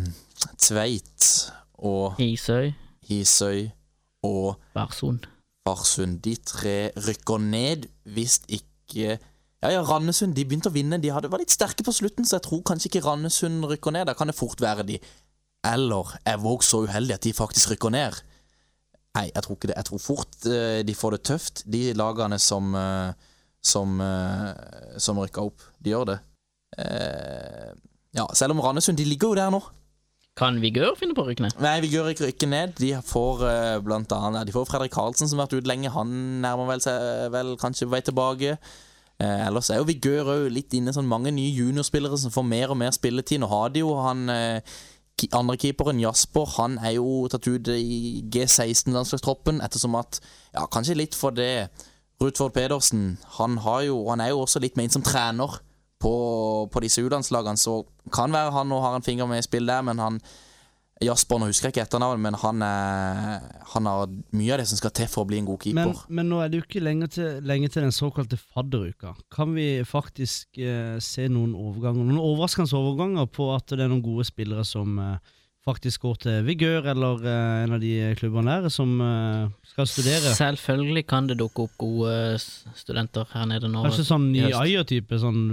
[0.62, 1.28] Tveit
[1.82, 2.72] og Hisøy,
[3.10, 3.72] Hisøy
[4.24, 5.26] og Barsund.
[5.68, 6.22] Farsund.
[6.26, 9.18] De tre rykker ned hvis ikke
[9.62, 10.98] Ja, ja, Randesund de begynte å vinne.
[11.02, 14.08] De hadde, var litt sterke på slutten, så jeg tror kanskje ikke Randesund rykker ned.
[14.10, 14.96] Da kan det fort være de.
[15.70, 18.18] Eller er Våg så uheldig at de faktisk rykker ned?
[19.18, 19.78] Nei, jeg tror ikke det.
[19.80, 23.28] Jeg tror fort eh, de får det tøft, de lagene som eh,
[23.62, 25.68] som, eh, som rykker opp.
[25.78, 26.18] De gjør det.
[28.16, 29.59] Ja, selv om Randesund de ligger jo der nå.
[30.39, 31.57] Kan Vigør finne på å rykke ned?
[31.62, 32.74] Nei, Vigør rykker ikke ned.
[32.80, 33.43] De får
[33.84, 35.91] blant annet ja, De får Fredrik Karlsen, som har vært ute lenge.
[35.93, 38.55] Han nærmer vel seg vel kanskje på vei tilbake.
[39.22, 42.72] Eh, ellers er jo Vigør òg litt inne sånn mange nye juniorspillere som får mer
[42.74, 43.41] og mer spilletid.
[43.43, 44.78] Nå har de jo han eh,
[45.38, 50.22] andre keeperen, Jasper, han er jo tatt ut i G16-landslagstroppen ettersom at
[50.53, 51.70] Ja, kanskje litt for det.
[52.22, 55.59] Rutford Pedersen, han, jo, han er jo også litt ment som trener
[56.01, 56.14] på,
[56.72, 57.82] på disse U-landslagene, så
[58.14, 60.20] kan være han nå har en finger med i spill der, men han
[61.02, 64.78] Jasper, nå husker jeg ikke etternavnet, men han, er, han har mye av det som
[64.78, 66.14] skal til for å bli en god Men, keeper.
[66.14, 69.16] men nå er det jo ikke lenge til, lenge til den såkalte fadderuka.
[69.34, 74.06] Kan vi faktisk eh, se noen overganger, noen overraskende overganger på at det er noen
[74.06, 78.72] gode spillere som eh, faktisk går til Vigør eller uh, en av de klubbene der,
[78.74, 80.34] som uh, skal studere?
[80.38, 82.16] Selvfølgelig kan det dukke opp gode
[82.78, 83.84] studenter her nede nå.
[83.86, 84.47] Kanskje sånn ny.
[84.49, 85.20] Ayer-type?
[85.22, 85.43] Sånn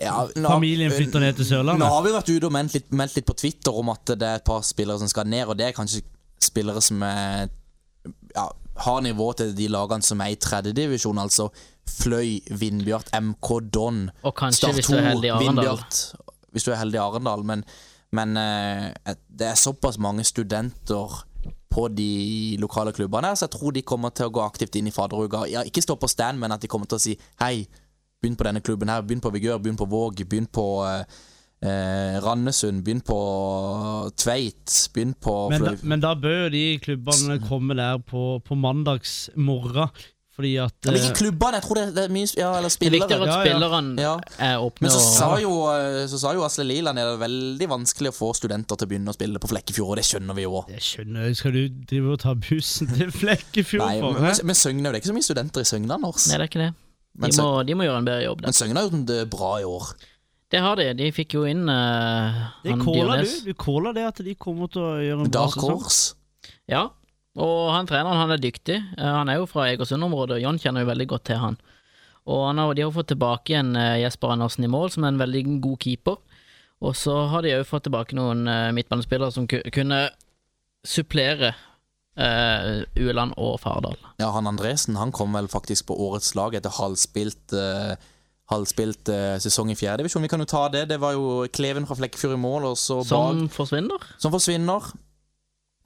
[0.00, 1.84] Ja, nå- familien flytter ned til Sørlandet?
[1.84, 4.26] Nå har vi vært ute og meldt litt, meldt litt på Twitter om at det
[4.26, 6.02] er et par spillere som skal ned, og det er kanskje
[6.42, 7.48] spillere som er,
[8.34, 8.48] ja,
[8.84, 11.48] har nivå til de lagene som er i tredjedivisjon, altså
[11.84, 15.32] Fløy, Vindbjart, MK Don, Og kanskje, Start hvis du er 2, heldig.
[15.42, 15.98] Vindbjart,
[16.56, 17.64] hvis du er heldig i Arendal, men,
[18.14, 21.20] men eh, det er såpass mange studenter
[21.74, 24.88] på de lokale klubbene her, så jeg tror de kommer til å gå aktivt inn
[24.88, 25.42] i fadderuka.
[25.50, 27.66] Ja, ikke stå på stand, men at de kommer til å si hei,
[28.22, 31.02] begynn på denne klubben her, begynn på Vigør, begynn på Våg, begynn på eh,
[31.66, 33.18] eh, Randesund, begynn på
[34.22, 39.24] Tveit, begynn på Men da, men da bør de klubbene komme der på, på mandags
[39.34, 39.90] morgen.
[40.34, 42.66] Fordi at Ja, men eh, ikke klubbene, jeg tror det, det er mye Ja, eller
[42.66, 43.00] Det er spillere.
[43.04, 44.14] viktigere at spillerne ja.
[44.18, 44.48] Ja.
[44.48, 47.68] er åpne Men så sa jo, eh, så sa jo Asle Liland det er veldig
[47.70, 50.42] vanskelig å få studenter til å begynne å spille på Flekkefjord, og det skjønner vi
[50.48, 50.72] jo òg.
[51.38, 54.18] Skal du drive og ta bussen til Flekkefjord Nei, for?
[54.26, 56.26] men, men Søgne, det er ikke så mye studenter i Søgne, Anders.
[56.32, 56.72] Nei, det er ikke det.
[57.14, 58.42] De Sø- må, de må gjøre en bedre jobb.
[58.42, 59.92] men Søgne har gjort det bra i år.
[60.50, 60.88] Det har de.
[60.98, 63.30] De fikk jo inn uh, Det han caller du.
[63.46, 65.62] Du caller det at de kommer til å gjøre en bra Dark.
[65.62, 66.14] Horse.
[66.70, 66.88] Ja,
[67.36, 68.76] og han treneren han er dyktig.
[68.98, 71.56] Eh, Han er jo fra Egersund-området, og John kjenner jo veldig godt til han.
[72.26, 75.12] Og han har, de har fått tilbake igjen eh, Jesper Andersen i mål, som er
[75.12, 76.16] en veldig god keeper.
[76.84, 80.00] Og så har de òg fått tilbake noen eh, midtbanespillere som kunne
[80.84, 81.54] supplere
[82.20, 83.96] uh, Ueland og Fardal.
[84.20, 87.94] Ja, han Andresen han kom vel faktisk på årets lag etter halvspilt eh,
[88.52, 90.20] Halvspilt eh, sesong i fjerdedivisjon.
[90.20, 90.82] Vi kan jo ta det.
[90.90, 94.02] Det var jo Kleven fra Flekkefjord i mål, og så Som bak forsvinner.
[94.20, 94.90] som forsvinner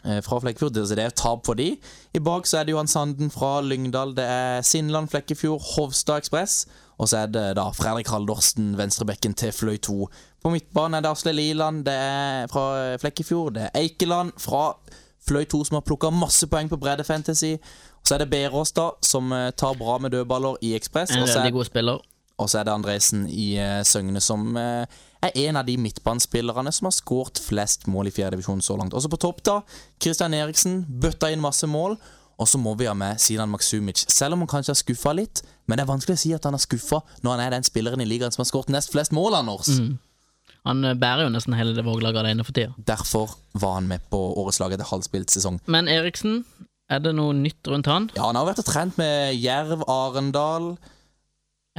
[0.05, 0.77] fra Flekkefjord.
[0.87, 1.73] Så det er tap for de.
[2.15, 4.15] I bak så er det Johan Sanden fra Lyngdal.
[4.15, 6.69] Det er Sinland, Flekkefjord, Hovstad Ekspress.
[6.99, 9.99] Og så er det da Fredrik Haldorsen, venstrebekken til Fløy 2.
[10.43, 13.55] På midtbanen er det Asle Liland det er fra Flekkefjord.
[13.59, 14.73] Det er Eikeland fra
[15.29, 17.57] Fløy 2 som har plukka masse poeng på bredde fantasy.
[18.01, 21.13] Og så er det Berås, da, som eh, tar bra med dødballer i Ekspress.
[21.15, 21.99] En veldig god spiller.
[22.39, 24.87] og så er det Andresen i eh, Søgne, som eh,
[25.25, 28.95] er en av de midtbanespillerne som har skåret flest mål i fjerdedivisjon så langt.
[28.95, 29.61] Også på topp, da.
[30.03, 31.99] Christian Eriksen bøtta inn masse mål.
[32.39, 34.05] Og så må vi ha med Sinan Maksumic.
[34.07, 36.55] Selv om han kanskje har skuffa litt, men det er vanskelig å si at han
[36.55, 39.35] har skuffa når han er den spilleren i ligaen som har skåret nest flest mål,
[39.41, 39.73] Anders.
[39.75, 39.97] Mm.
[40.69, 42.77] Han eh, bærer jo nesten hele det Våg-laget alene for tida.
[42.79, 45.59] Derfor var han med på årets lag etter halvspilt sesong.
[45.67, 46.45] Men Eriksen,
[46.89, 48.09] er det noe nytt rundt han?
[48.15, 50.77] Ja, han har vært og trent med Jerv, Arendal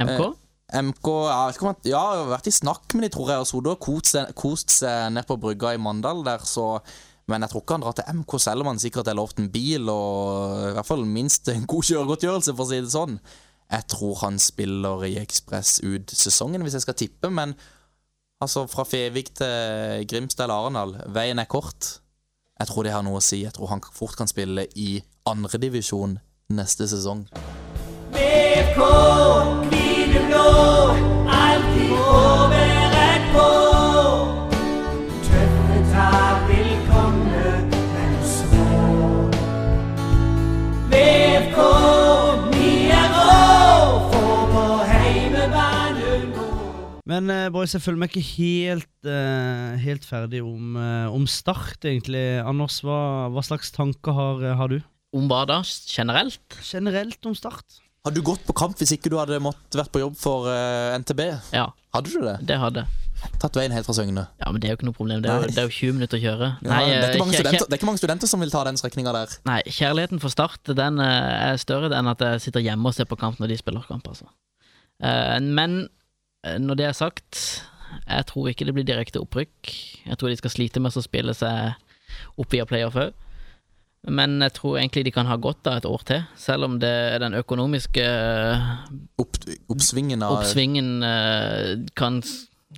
[0.00, 0.20] MK?
[0.20, 0.38] Eh,
[0.70, 3.76] MK jeg jeg har vært i snakk med de, tror jeg, og så
[4.34, 6.80] kost seg, ned på brygga i Mandal der, så
[7.30, 9.50] Men jeg tror ikke han drar til MK, selv om han sikkert har lovt en
[9.52, 13.20] bil og i hvert fall minst en god kjøregodtgjørelse, for å si det sånn.
[13.70, 17.54] Jeg tror han spiller i Ekspress ut sesongen, hvis jeg skal tippe, men
[18.42, 22.00] altså fra Fevik til Grimstad eller Arendal, veien er kort.
[22.58, 23.44] Jeg tror det har noe å si.
[23.44, 24.98] Jeg tror han fort kan spille i
[25.30, 26.18] andredivisjon
[26.50, 27.28] neste sesong.
[28.16, 28.82] VFK,
[47.20, 51.84] men eh, boys, jeg føler meg ikke helt, uh, helt ferdig om, uh, om Start,
[51.84, 52.22] egentlig.
[52.40, 54.78] Anders, hva, hva slags tanker har, har du?
[55.16, 55.60] Om hva da?
[55.90, 56.60] Generelt?
[56.64, 57.80] Generelt om Start?
[58.00, 60.96] Hadde du gått på kamp hvis ikke du hadde måttet vært på jobb for uh,
[61.02, 61.20] NTB?
[61.52, 62.38] Ja, Hadde du det?
[62.48, 62.86] det hadde.
[63.40, 64.22] Tatt veien helt fra Søgne?
[64.40, 65.20] Ja, men det er jo ikke noe problem.
[65.20, 66.48] Det er, jo, det er jo 20 minutter å kjøre.
[66.64, 68.52] Ja, Nei, det, er eh, ikke mange studenter, det er ikke mange studenter som vil
[68.54, 69.34] ta den strekninga der.
[69.50, 73.08] Nei, kjærligheten for Start den eh, er større enn at jeg sitter hjemme og ser
[73.10, 74.08] på kamp når de spiller kamp.
[74.08, 74.30] Altså.
[75.04, 75.76] Eh, Men
[76.46, 77.42] eh, når det er sagt,
[78.06, 79.74] jeg tror ikke det blir direkte opprykk.
[80.06, 81.76] Jeg tror de skal slite med å spille seg
[82.40, 83.12] opp via playoff òg.
[84.08, 86.88] Men jeg tror egentlig de kan ha godt av et år til, selv om det
[86.88, 88.70] er den økonomiske eh,
[89.20, 89.36] Opp,
[89.68, 92.22] oppsvingen av oppsvingen eh, kan,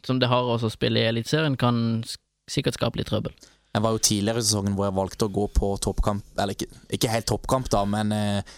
[0.02, 2.02] som det har også å spille i Eliteserien, kan
[2.50, 3.36] sikkert skape litt trøbbel.
[3.72, 6.66] Jeg var jo tidligere i sesongen hvor jeg valgte å gå på toppkamp Eller ikke,
[6.92, 8.52] ikke helt toppkamp, da, men eh,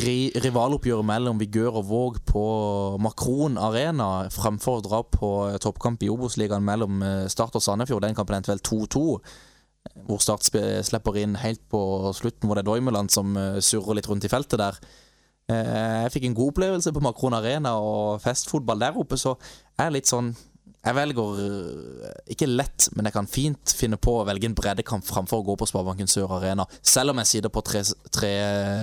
[0.00, 2.48] ri, rivaloppgjøret mellom Vigør og Våg på
[3.04, 8.08] Makron Arena fremfor å dra på eh, toppkamp i Obos-ligaen mellom Start og Sandefjord.
[8.08, 9.08] Den kampen endte vel 2-2.
[10.06, 11.80] Hvor Start slipper inn helt på
[12.14, 14.78] slutten, hvor det er Doimeland som eh, surrer litt rundt i feltet der.
[15.50, 19.34] Eh, Jeg fikk en god opplevelse på Makron Arena og festfotball der oppe, så
[19.76, 20.30] jeg er litt sånn
[20.82, 25.04] Jeg velger eh, ikke lett, men jeg kan fint finne på å velge en breddekamp
[25.06, 28.32] framfor å gå på Sparebanken Sør Arena, selv om jeg sitter på tre, tre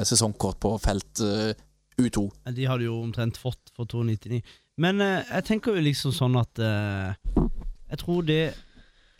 [0.08, 1.52] sesongkort på felt eh,
[2.00, 2.28] U2.
[2.46, 4.40] Eh, De hadde jo omtrent fått for 299.
[4.80, 8.54] Men jeg tenker jo liksom sånn at Jeg tror det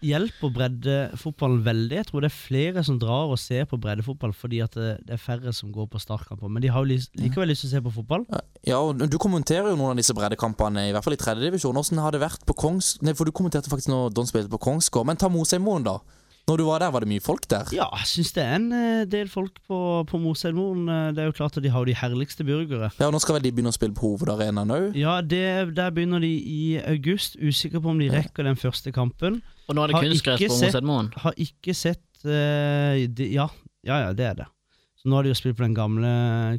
[0.06, 1.98] hjelper breddefotballen veldig.
[2.00, 5.16] Jeg tror det er flere som drar og ser på breddefotball fordi at det, det
[5.18, 6.52] er færre som går på startkamper.
[6.52, 8.28] Men de har jo likevel lyst til å se på fotball.
[8.68, 11.76] Ja, og Du kommenterer jo noen av disse breddekampene, i hvert fall i tredjedivisjon.
[11.76, 12.96] Hvordan har det vært på Kongs...
[13.06, 15.08] Nei, for du kommenterte faktisk når Don spilte på Kongsgård.
[15.10, 16.00] Men ta Mosheimoen, da.
[16.50, 17.68] Når du var der, var det mye folk der?
[17.78, 19.78] Ja, jeg syns det er en eh, del folk på,
[20.10, 20.88] på Mosheimoen.
[20.90, 22.90] Eh, Det er jo klart at de har jo de herligste burgere.
[22.98, 24.98] Ja, og Nå skal vel de begynne å spille på hovedarenaen òg?
[24.98, 25.44] Ja, det,
[25.78, 27.38] der begynner de i august.
[27.38, 29.44] Usikker på om de rekker den første kampen.
[29.70, 31.12] Og nå er det Har kunstgress på Mosedmoen.
[31.24, 33.46] Har ikke sett uh, de, ja,
[33.86, 34.48] ja, ja, det er det.
[35.00, 36.10] Så Nå har de jo spilt på den gamle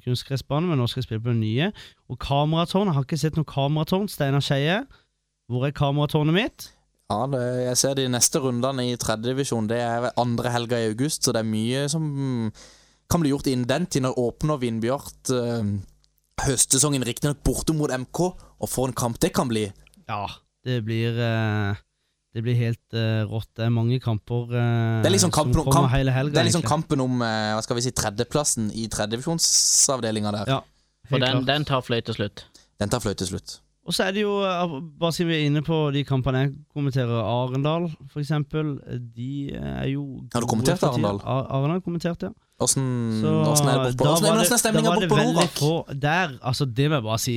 [0.04, 1.68] kunstgressbanen, men nå skal de spille på den nye.
[2.08, 4.08] Og kameratårn, jeg har ikke sett noe kameratårn.
[4.08, 4.78] Steinar Skeie,
[5.50, 6.70] hvor er kameratårnet mitt?
[7.10, 9.68] Ja, det, jeg ser de neste rundene i tredjedivisjon.
[9.68, 12.06] Det er andre helga i august, så det er mye som
[13.10, 14.06] kan bli gjort innen den tid.
[14.06, 15.74] Når åpner Vindbjart øh,
[16.46, 19.66] høstsesongen riktignok borte mot MK, og får en kamp det kan bli.
[20.06, 20.22] Ja,
[20.64, 21.82] det blir eh,
[22.30, 23.48] Det blir helt uh, rått.
[23.58, 24.58] Det er mange kamper uh,
[25.02, 26.36] er liksom som kampen som kommer kamp, hele helga.
[26.36, 26.76] det er liksom egentlig.
[26.76, 30.52] kampen om uh, hva skal vi si, tredjeplassen i tredjedivisjonsavdelinga der.
[30.54, 30.60] Ja,
[31.10, 32.44] For den, den tar fløy til slutt.
[32.78, 33.58] Den tar fløy til slutt.
[33.90, 34.34] Og så er det jo,
[35.00, 38.76] bare siden vi er inne på de kampene jeg kommenterer, Arendal for eksempel.
[39.16, 40.84] De er jo Har du kommentert.
[40.86, 41.18] Arendal?
[41.24, 42.30] Ar Arendal kommentert, ja.
[42.60, 45.96] Åssen er det borte på da Åssen er stemninga da var borte på veldig Norak?
[46.02, 47.36] Der, altså, det må jeg bare si.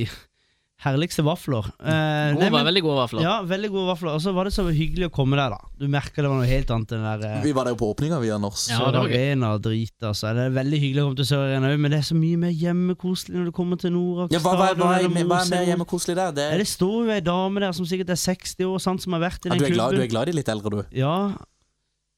[0.82, 1.64] Herligste vafler.
[1.80, 3.22] Eh, Gode, nei, men- veldig gode vafler.
[3.22, 4.10] Ja, veldig gode vafler.
[4.14, 5.58] Og så var det så hyggelig å komme der, da.
[5.78, 7.94] Du merker det var noe helt annet enn der eh, Vi var der jo på
[7.94, 8.66] åpninga, vi, Anders.
[8.68, 10.34] Ja, det var og drit, altså.
[10.34, 12.50] Det er veldig hyggelig å komme til Sør-Arena òg, men det er så mye mer
[12.52, 16.16] hjemmekoselig når du kommer til Norak Ja, hva, hva, hva, er, hva er mer hjemmekoselig
[16.16, 16.32] der?
[16.36, 19.12] Det, Ja, det står jo ei dame der som sikkert er 60 år, sant, som
[19.16, 19.96] har vært i ja, den du, er glad, klubben.
[19.96, 20.84] du er glad i de litt eldre, du?
[20.98, 21.14] Ja,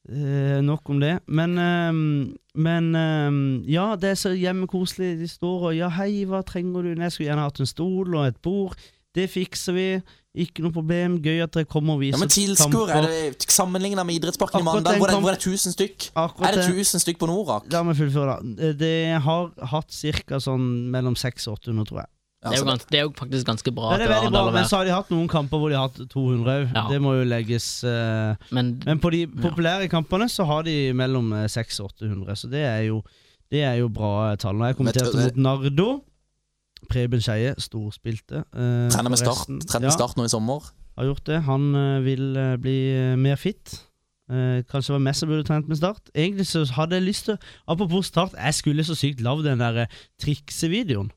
[0.08, 1.14] eh, nok om det.
[1.26, 2.34] Men, eh,
[2.66, 3.40] men eh,
[3.72, 5.16] ja, det er så hjemmekoselig.
[5.20, 6.94] De står og ja, hei, hva trenger du?
[6.94, 8.76] Jeg skulle gjerne hatt en stol og et bord.
[9.16, 9.88] Det fikser vi.
[10.36, 11.16] Ikke noe problem.
[11.24, 14.60] Gøy at dere kommer og Ja, viser men tilskuere, er det sammenligna med idrettsparken i
[14.60, 16.10] Akkurat Mandal, den hvor hvor det er 1000 stykk?
[16.12, 16.82] Akkurat Er det det.
[16.84, 17.70] 1000 stykk på Norak?
[17.72, 18.72] La meg fullføre, da.
[18.76, 18.92] Det
[19.24, 19.96] har hatt
[20.28, 20.40] ca.
[20.44, 22.10] sånn mellom 600 og 800, tror jeg.
[22.46, 23.92] Ja, Det er, jo gans, det er jo faktisk ganske bra.
[23.98, 25.98] Det er veldig bra, men så har de hatt noen kamper hvor de har hatt
[26.12, 26.66] 200 òg.
[26.70, 26.84] Ja.
[26.92, 31.32] Det må jo legges uh, Men, Men på de populære kampene så har de mellom
[31.34, 33.00] eh, 600 og 800, så det er jo,
[33.52, 34.58] det er jo bra tall.
[34.60, 35.88] Når jeg kommenterte mot Nardo
[36.90, 38.44] Preben Skeie storspilte.
[38.54, 40.70] Uh, Trener med Start, trener med Ja, start nå i sommer.
[40.96, 41.42] har gjort det.
[41.48, 43.82] Han uh, vil uh, bli eh, mer fit.
[44.26, 46.10] Uh, kanskje det var meg som burde trent med Start.
[46.14, 47.36] Egentlig så hadde jeg lyst til
[47.68, 51.12] Apropos Start, jeg skulle så sykt lagd den der eh, triksevideoen.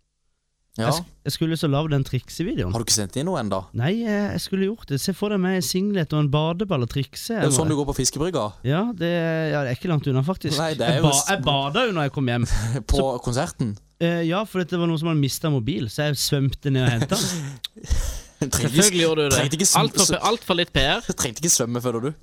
[0.80, 0.90] Ja.
[0.94, 2.72] Jeg, jeg skulle så lagd den triksevideoen.
[2.74, 3.60] Har du ikke sendt inn noe ennå?
[3.78, 5.02] Nei, eh, jeg skulle gjort det.
[5.04, 7.36] Se for deg meg i singlet og en badeball og trikse.
[7.36, 8.46] Det er jo sånn du går på fiskebrygga.
[8.68, 9.12] Ja, det,
[9.52, 10.58] ja, det er ikke langt unna, faktisk.
[10.62, 12.48] Nei, det er jeg, ba, jeg bada jo når jeg kom hjem.
[12.96, 13.76] På konserten.
[14.00, 16.94] Eh, ja, for det var noen som hadde mista mobil, så jeg svømte ned og
[16.96, 17.88] henta den.
[18.40, 19.68] Selvfølgelig gjorde du det.
[19.76, 21.04] Altfor alt litt PR.
[21.20, 22.14] trengte ikke svømme før du.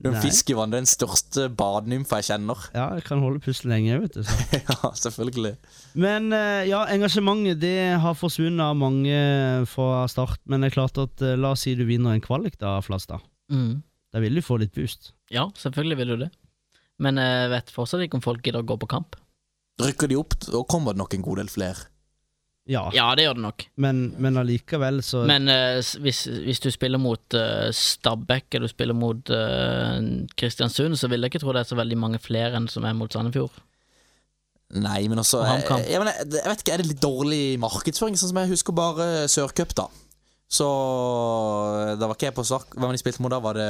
[0.00, 0.30] Du er Nei.
[0.32, 2.62] er den største badenymfa jeg kjenner.
[2.72, 4.22] Ja, jeg kan holde pusten lenge, vet du.
[4.56, 5.58] Ja, selvfølgelig.
[5.92, 9.18] Men eh, ja, engasjementet det har forsvunnet av mange
[9.68, 10.40] fra start.
[10.48, 13.20] Men det er klart at eh, la oss si du vinner en kvalik, da, Flastad.
[13.52, 13.82] Mm.
[14.10, 15.12] Da vil du få litt boost.
[15.28, 16.30] Ja, selvfølgelig vil du det.
[17.00, 19.20] Men jeg vet fortsatt ikke om folk gidder å gå på kamp.
[19.84, 21.90] Rykker de opp, da kommer det nok en god del flere.
[22.70, 23.64] Ja, Ja, det gjør det nok.
[23.82, 28.74] men, men allikevel så Men eh, hvis, hvis du spiller mot uh, Stabæk eller du
[28.74, 29.96] spiller mot eh,
[30.38, 32.94] Kristiansund, så vil jeg ikke tro det er så veldig mange flere enn som er
[32.96, 33.58] mot Sandefjord.
[34.70, 38.14] Nei, men også jeg, jeg, men jeg, jeg vet ikke, Er det litt dårlig markedsføring?
[38.18, 39.88] Sånn som jeg husker bare Sørcup, da.
[40.50, 40.66] Så
[41.98, 42.74] Da var ikke jeg på sak.
[42.74, 43.40] Hvem var de spilte mot da?
[43.42, 43.66] Var det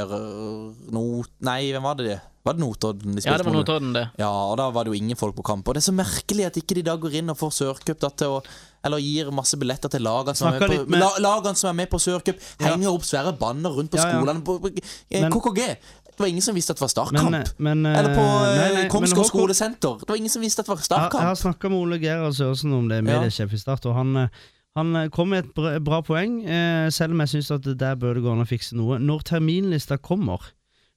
[0.93, 1.33] Not...
[1.49, 2.09] Nei, hvem var det?
[2.09, 2.19] de?
[2.45, 3.37] Var det Notodden de spilte mot?
[3.37, 3.57] Ja, det var?
[3.59, 4.05] Notodden, det.
[4.21, 5.69] Ja, og da var det jo ingen folk på kamp.
[5.69, 8.37] Og det er så merkelig at ikke de da går inn og får Sørcup til
[8.37, 8.41] å
[8.85, 11.91] Eller gir masse billetter til lagene som, er med på, med- lagene som er med
[11.93, 12.39] på Sørcup.
[12.61, 12.71] Ja.
[12.71, 14.21] Henger opp svære banner rundt på Ja, ja.
[14.21, 14.73] skolene.
[15.11, 15.77] Eh, Men- KKG.
[16.11, 17.31] Det var ingen som visste at det var Startkamp.
[17.31, 19.99] Men, men, eh, Eller på nei, eh, skolesenter.
[20.01, 21.39] Det var ingen som visste at det var Jeg, jeg har Startkamp.
[21.39, 24.29] snakka med Ole Gerhard Sørensen om det, mediesjef i Start, og han, eh,
[24.77, 27.95] han eh, kom med et bra, bra poeng, eh, selv om jeg syns at der
[27.97, 28.99] bør det gå an å fikse noe.
[28.99, 30.41] Når terminlista kommer,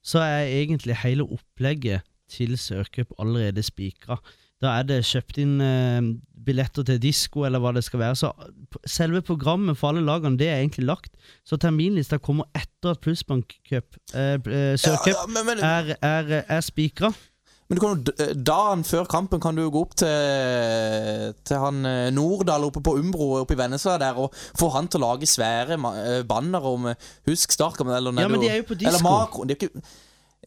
[0.03, 2.01] så er egentlig hele opplegget
[2.33, 4.17] til Sørcup allerede spikra.
[4.63, 6.05] Da er det kjøpt inn eh,
[6.43, 8.15] billetter til disko, eller hva det skal være.
[8.15, 8.29] Så
[8.87, 11.11] selve programmet for alle lagene, det er egentlig lagt.
[11.47, 15.27] Så terminlista kommer etter at Plussbank Cup, eh, eh, Sørcup, Ja,
[15.59, 17.11] ja, er, er, er spikra.
[17.67, 21.83] men du kan jo, dagen før kampen kan du jo gå opp til, til han
[21.89, 25.27] eh, Nordahl oppe på Umbro oppe i Vennesla der og få han til å lage
[25.29, 27.95] svære eh, banner om eh, Husk startkampen.
[27.97, 29.09] Eller, Ja, men de er jo på Eller disko.
[29.09, 29.47] makro.
[29.47, 29.83] de, er ikke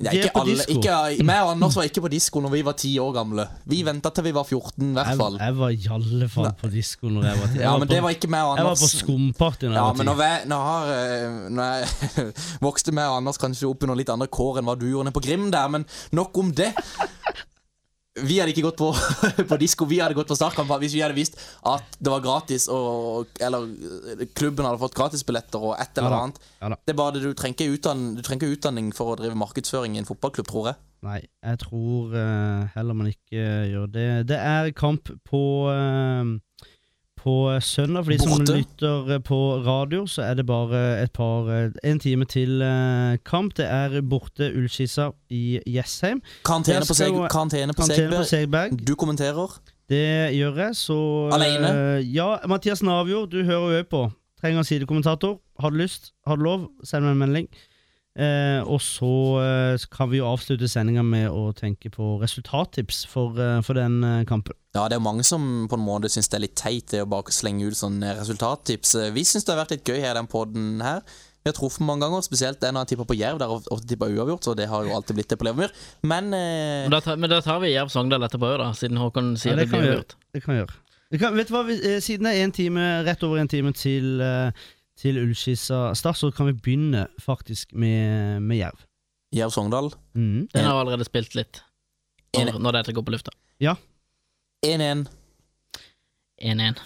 [0.04, 2.90] er ikke alle, ikke, meg og Anders var ikke på disko når vi var ti
[3.00, 3.46] år gamle.
[3.64, 5.38] Vi venta til vi var 14, i hvert Jeg, fall.
[5.40, 7.58] jeg var i alle fall på disko når jeg var ti.
[7.62, 8.82] Ja, men på- det var ikke meg og Jeg var Anders.
[8.92, 10.12] på skumparty jeg Ja, var men ti.
[10.12, 12.32] når jeg, når jeg, eh, når jeg
[12.68, 15.24] vokste med Anders kanskje opp under litt andre kår enn hva du gjorde nede på
[15.24, 16.72] Grim der, men nok om det.
[18.24, 18.90] Vi hadde ikke gått på,
[19.50, 21.36] på disko, vi hadde gått på startkamp hvis vi hadde visst
[21.68, 23.68] at det var gratis, og, eller
[24.16, 26.40] eh, klubben hadde fått gratisbilletter og et eller annet.
[26.62, 30.02] Ja ja, Det er bare det du trenger ikke utdanning, for å drive markedsføring i
[30.02, 30.80] en fotballklubb, tror jeg.
[31.06, 34.08] Nei, jeg tror uh, heller man ikke gjør det.
[34.32, 36.32] Det er kamp på eh,
[37.26, 37.34] på
[37.66, 38.06] søndag.
[38.06, 38.56] For de som Borte.
[38.60, 43.16] lytter eh, på radio, så er det bare et par eh, en time til eh,
[43.26, 43.56] kamp.
[43.58, 46.22] Det er borte Ullskissa i Jessheim.
[46.46, 48.78] Karantene på, Seg, karantene på Karantene på Segberg.
[48.86, 49.58] Du kommenterer.
[49.90, 50.04] Det
[50.34, 50.96] gjør jeg, så
[51.34, 51.68] Alene?
[51.98, 54.04] eh, ja, Mathias Navjord, du hører jo òg på.
[54.42, 55.38] Trenger en sidekommentator.
[55.62, 57.46] Har du lyst, har du lov, send meg en melding.
[58.16, 59.08] Eh, og så
[59.42, 63.98] eh, kan vi jo avslutte sendinga med å tenke på resultattips for, eh, for den
[64.08, 64.56] eh, kampen.
[64.76, 67.08] Ja, det er mange som på en måte syns det er litt teit det å
[67.12, 68.94] bare slenge ut sånne resultattips.
[69.12, 71.02] Vi syns det har vært litt gøy her, den podden her.
[71.44, 73.36] Vi har truffet mange ganger, spesielt det når jeg tipper på Jerv.
[73.38, 75.76] Der har jeg ofte tippa uavgjort, så det har jo alltid blitt det på Levermyr.
[76.02, 79.34] Men eh, Men da, tar- men da tar vi Jerv Sogndal etterpå, da, siden Håkon
[79.38, 80.16] sier Ja, det, det blir uavgjort.
[80.34, 80.80] Det kan vi gjøre.
[81.22, 83.70] Kan, vet du hva, vi, eh, Siden det er en time, rett over en time
[83.78, 84.66] til, eh,
[84.96, 88.84] til Ullskissa start, så kan vi begynne faktisk med, med Jerv.
[89.36, 90.48] Jerv Sogndal Mm.
[90.54, 91.60] Den har allerede spilt litt,
[92.36, 93.34] når, når dette går på lufta.
[93.60, 93.74] Ja.
[94.64, 95.04] 1-1.
[96.40, 96.80] 1-1.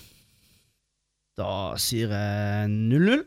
[1.38, 3.22] Da sier jeg 0-0.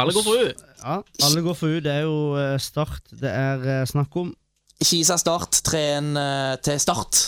[0.00, 0.50] Alle går for U.
[0.80, 0.96] Ja,
[1.26, 1.78] alle går for U.
[1.84, 4.32] Det er jo eh, Start det er eh, snakk om.
[4.80, 7.20] Kisa Start 3-1 eh, til Start.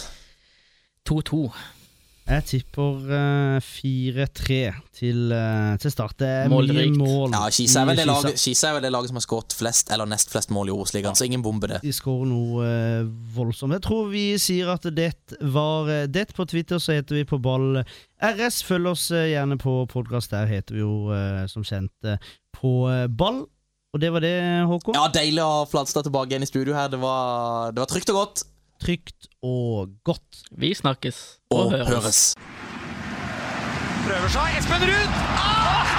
[1.09, 1.43] 2-2.
[2.23, 4.59] Jeg tipper uh, 4-3
[4.95, 6.14] til, uh, til Start.
[6.23, 6.95] Det er Målrikt.
[6.95, 7.33] mye mål.
[7.35, 10.07] Ja, Kisa er, vel det laget, Kisa vel det laget som har skåret flest eller
[10.09, 11.81] nest flest mål i Obos-ligaen, så ingen bombe det.
[11.83, 13.75] De skårer noe uh, voldsomt.
[13.75, 15.11] Jeg tror vi sier at det
[15.43, 16.29] var eh, det.
[16.37, 17.83] På Twitter så heter vi på ball
[18.23, 18.62] RS.
[18.68, 20.31] Følg oss eh, gjerne på podkast.
[20.33, 22.23] Der heter vi jo eh, som kjent eh,
[22.55, 23.43] på eh, ball.
[23.93, 24.37] Og det var det,
[24.70, 24.97] Håkon.
[24.97, 26.89] Ja, Deilig å ha Flatstad tilbake igjen i studio her.
[26.89, 28.45] Det var, det var trygt og godt.
[28.83, 30.43] Trygt og godt.
[30.59, 31.89] Vi snakkes Og og, høres.
[31.89, 32.22] høres.
[34.07, 34.57] Prøver seg.
[34.59, 35.91] Espen Ruud!